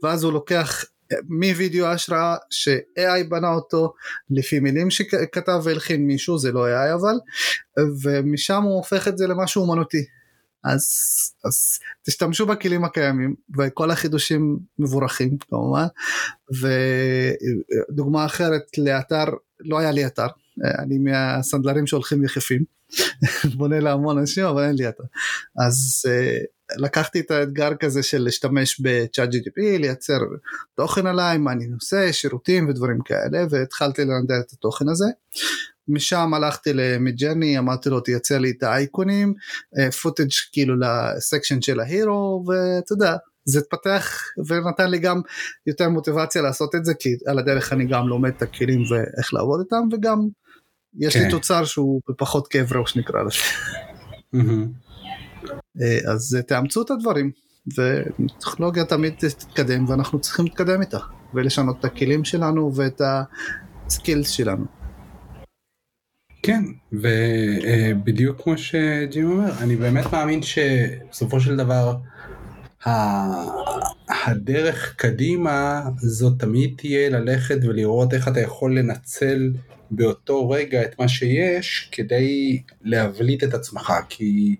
[0.03, 0.85] ואז הוא לוקח
[1.29, 3.93] מווידאו השראה ש-AI בנה אותו
[4.31, 7.15] לפי מילים שכתב והלחין מישהו, זה לא AI אבל,
[8.03, 10.05] ומשם הוא הופך את זה למשהו אומנותי.
[10.65, 10.83] אז,
[11.45, 15.87] אז תשתמשו בכלים הקיימים וכל החידושים מבורכים כמובן
[17.91, 19.25] ודוגמה אחרת לאתר
[19.61, 20.27] לא היה לי אתר
[20.79, 22.65] אני מהסנדלרים שהולכים יחפים
[23.59, 25.05] בונה להמון אנשים אבל אין לי אתר
[25.67, 26.03] אז
[26.77, 30.19] לקחתי את האתגר כזה של להשתמש בצ'אט GDP, לייצר
[30.75, 35.07] תוכן עליי, מה אני עושה, שירותים ודברים כאלה, והתחלתי לנדל את התוכן הזה.
[35.89, 39.35] משם הלכתי למידג'רני, אמרתי לו תייצר לי את האייקונים,
[40.03, 45.21] פוטג' אה, כאילו לסקשן של ההירו, ואתה יודע, זה התפתח ונתן לי גם
[45.67, 49.61] יותר מוטיבציה לעשות את זה, כי על הדרך אני גם לומד את הכלים ואיך לעבוד
[49.61, 50.29] איתם, וגם
[50.99, 51.25] יש כן.
[51.25, 53.39] לי תוצר שהוא בפחות כאב ראש נקרא לזה.
[55.83, 57.31] אה, אז תאמצו את הדברים
[57.79, 60.99] וטכנולוגיה תמיד תתקדם ואנחנו צריכים להתקדם איתה
[61.35, 63.01] ולשנות את הכלים שלנו ואת
[63.87, 64.65] הסקילס שלנו.
[66.43, 71.97] כן ובדיוק כמו שג'ים אומר אני באמת מאמין שבסופו של דבר
[74.27, 79.53] הדרך קדימה זאת תמיד תהיה ללכת ולראות איך אתה יכול לנצל
[79.91, 84.57] באותו רגע את מה שיש כדי להבליט את עצמך כי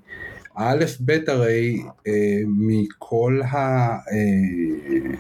[0.57, 2.13] האלף בית הרי אה,
[2.47, 3.57] מכל ה...
[3.57, 5.17] אה,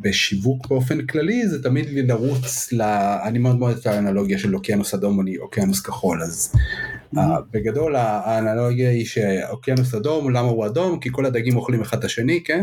[0.00, 2.82] בשיווק באופן כללי זה תמיד לרוץ ל...
[3.24, 7.18] אני מאוד מאוד את האנלוגיה של אוקיינוס אדום או אוקיינוס כחול אז mm-hmm.
[7.50, 12.40] בגדול האנלוגיה היא שאוקיינוס אדום למה הוא אדום כי כל הדגים אוכלים אחד את השני
[12.44, 12.62] כן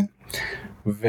[0.85, 1.03] ואתה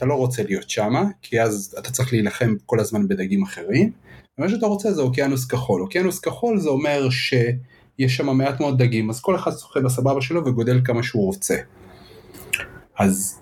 [0.00, 0.02] כן.
[0.02, 3.90] אה, לא רוצה להיות שמה כי אז אתה צריך להילחם כל הזמן בדגים אחרים
[4.38, 7.34] ומה שאתה רוצה זה אוקיינוס כחול אוקיינוס כחול זה אומר ש...
[7.98, 11.56] יש שם מעט מאוד דגים, אז כל אחד שוחה בסבבה שלו וגודל כמה שהוא רוצה.
[12.98, 13.40] אז...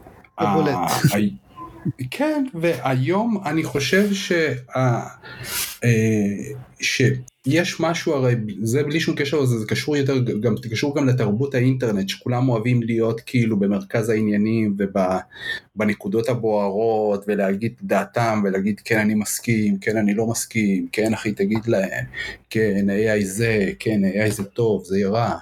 [2.11, 4.09] כן, והיום אני חושב
[6.81, 11.55] שיש משהו הרי זה בלי שום קשר לזה זה קשור יותר גם קשור גם לתרבות
[11.55, 14.77] האינטרנט שכולם אוהבים להיות כאילו במרכז העניינים
[15.77, 21.67] ובנקודות הבוערות ולהגיד דעתם ולהגיד כן אני מסכים כן אני לא מסכים כן אחי תגיד
[21.67, 22.05] להם
[22.51, 25.39] כן AI זה כן AI זה טוב זה רע.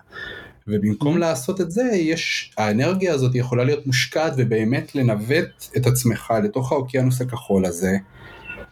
[0.66, 6.72] ובמקום לעשות את זה יש האנרגיה הזאת יכולה להיות מושקעת ובאמת לנווט את עצמך לתוך
[6.72, 7.96] האוקיינוס הכחול הזה.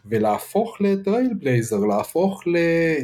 [0.06, 2.56] ולהפוך לטרייל בלייזר, להפוך ל,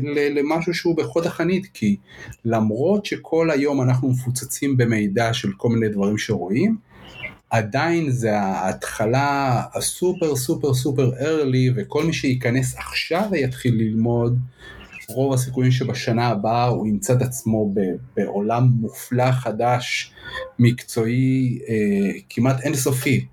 [0.03, 1.97] ל, למשהו שהוא בחוד החנית, כי
[2.45, 6.77] למרות שכל היום אנחנו מפוצצים במידע של כל מיני דברים שרואים,
[7.51, 14.39] עדיין זה ההתחלה הסופר סופר סופר early וכל מי שייכנס עכשיו ויתחיל ללמוד,
[15.09, 17.75] רוב הסיכויים שבשנה הבאה הוא ימצא את עצמו
[18.17, 20.13] בעולם מופלא חדש,
[20.59, 23.27] מקצועי, אה, כמעט אינסופי.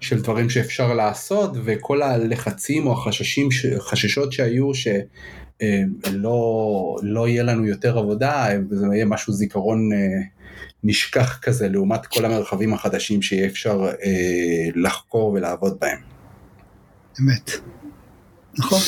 [0.00, 5.06] של דברים שאפשר לעשות וכל הלחצים או החששים, חששות שהיו שלא
[5.62, 5.82] אה,
[7.02, 9.98] לא יהיה לנו יותר עבודה וזה יהיה משהו זיכרון אה,
[10.84, 13.90] נשכח כזה לעומת כל המרחבים החדשים שיהיה אפשר
[14.74, 15.98] לחקור ולעבוד בהם.
[17.20, 17.50] אמת.
[18.58, 18.80] נכון.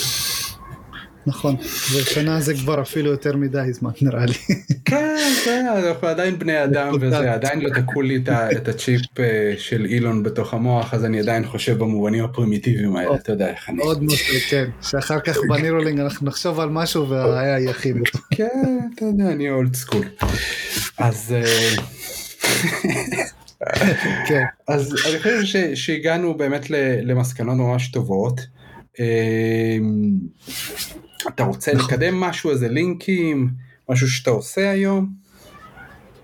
[1.26, 1.56] נכון,
[1.94, 4.34] ושנה זה כבר אפילו יותר מדי זמן נראה לי.
[4.84, 9.84] כן, כן, אנחנו עדיין בני אדם וזה, עדיין לא תקעו לי את הצ'יפ אה, של
[9.84, 13.82] אילון בתוך המוח, אז אני עדיין חושב במובנים הפרימיטיביים האלה, אתה יודע איך אני...
[13.82, 18.18] עוד משהו, כן, שאחר כך בנירולינג אנחנו נחשוב על משהו והיה יכין אותו.
[18.30, 20.04] כן, אתה יודע, אני אולד סקול.
[20.98, 21.34] אז...
[21.36, 21.74] אה,
[24.28, 24.44] כן.
[24.68, 26.70] אז אני חושב שהגענו באמת
[27.02, 28.40] למסקנות ממש טובות.
[31.26, 33.48] אה, אתה רוצה לקדם משהו, איזה לינקים,
[33.88, 35.24] משהו שאתה עושה היום?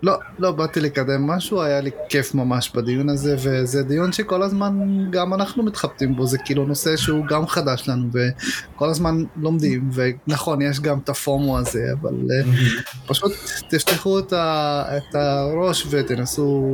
[0.03, 4.73] לא, לא באתי לקדם משהו, היה לי כיף ממש בדיון הזה, וזה דיון שכל הזמן
[5.11, 10.63] גם אנחנו מתחבטים בו, זה כאילו נושא שהוא גם חדש לנו, וכל הזמן לומדים, ונכון,
[10.63, 13.07] יש גם את הפומו הזה, אבל mm-hmm.
[13.07, 13.33] פשוט
[13.71, 16.73] תשלחו את, ה, את הראש ותנסו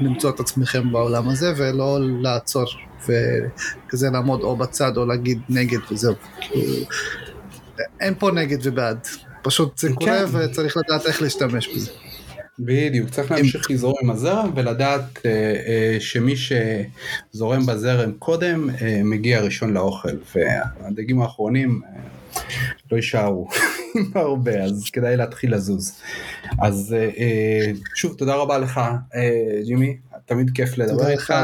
[0.00, 2.64] למצוא את עצמכם בעולם הזה, ולא לעצור
[3.02, 6.14] וכזה לעמוד או בצד או להגיד נגד וזהו.
[8.00, 8.98] אין פה נגד ובעד,
[9.42, 10.36] פשוט זה קורה כן.
[10.36, 11.90] וצריך לדעת איך להשתמש בזה.
[12.58, 15.30] בדיוק, צריך להמשיך לזרום עם הזרם ולדעת אה,
[15.66, 22.00] אה, שמי שזורם בזרם קודם אה, מגיע ראשון לאוכל והדגים האחרונים אה,
[22.92, 23.48] לא יישארו
[24.14, 26.00] הרבה אז כדאי להתחיל לזוז.
[26.62, 28.80] אז אה, אה, שוב תודה רבה לך
[29.14, 31.34] אה, ג'ימי, תמיד כיף לדבר איתך.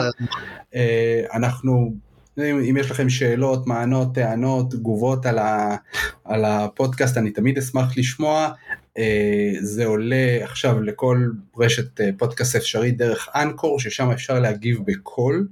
[0.74, 1.95] אה, אנחנו
[2.39, 5.76] אם, אם יש לכם שאלות, מענות, טענות, תגובות על, ה,
[6.24, 8.51] על הפודקאסט, אני תמיד אשמח לשמוע.
[8.99, 15.49] אה, זה עולה עכשיו לכל רשת אה, פודקאסט אפשרי דרך אנקור, ששם אפשר להגיב בקול.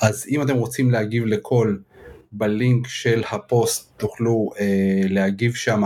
[0.00, 1.82] אז אם אתם רוצים להגיב לקול,
[2.36, 5.82] בלינק של הפוסט תוכלו אה, להגיב שם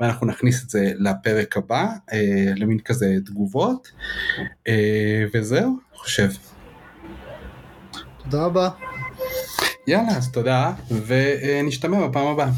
[0.00, 3.92] ואנחנו נכניס את זה לפרק הבא, אה, למין כזה תגובות.
[4.68, 6.28] אה, וזהו, חושב.
[8.24, 8.91] תודה רבה.
[9.86, 10.72] יאללה, אז תודה,
[11.06, 12.48] ונשתמע בפעם הבאה.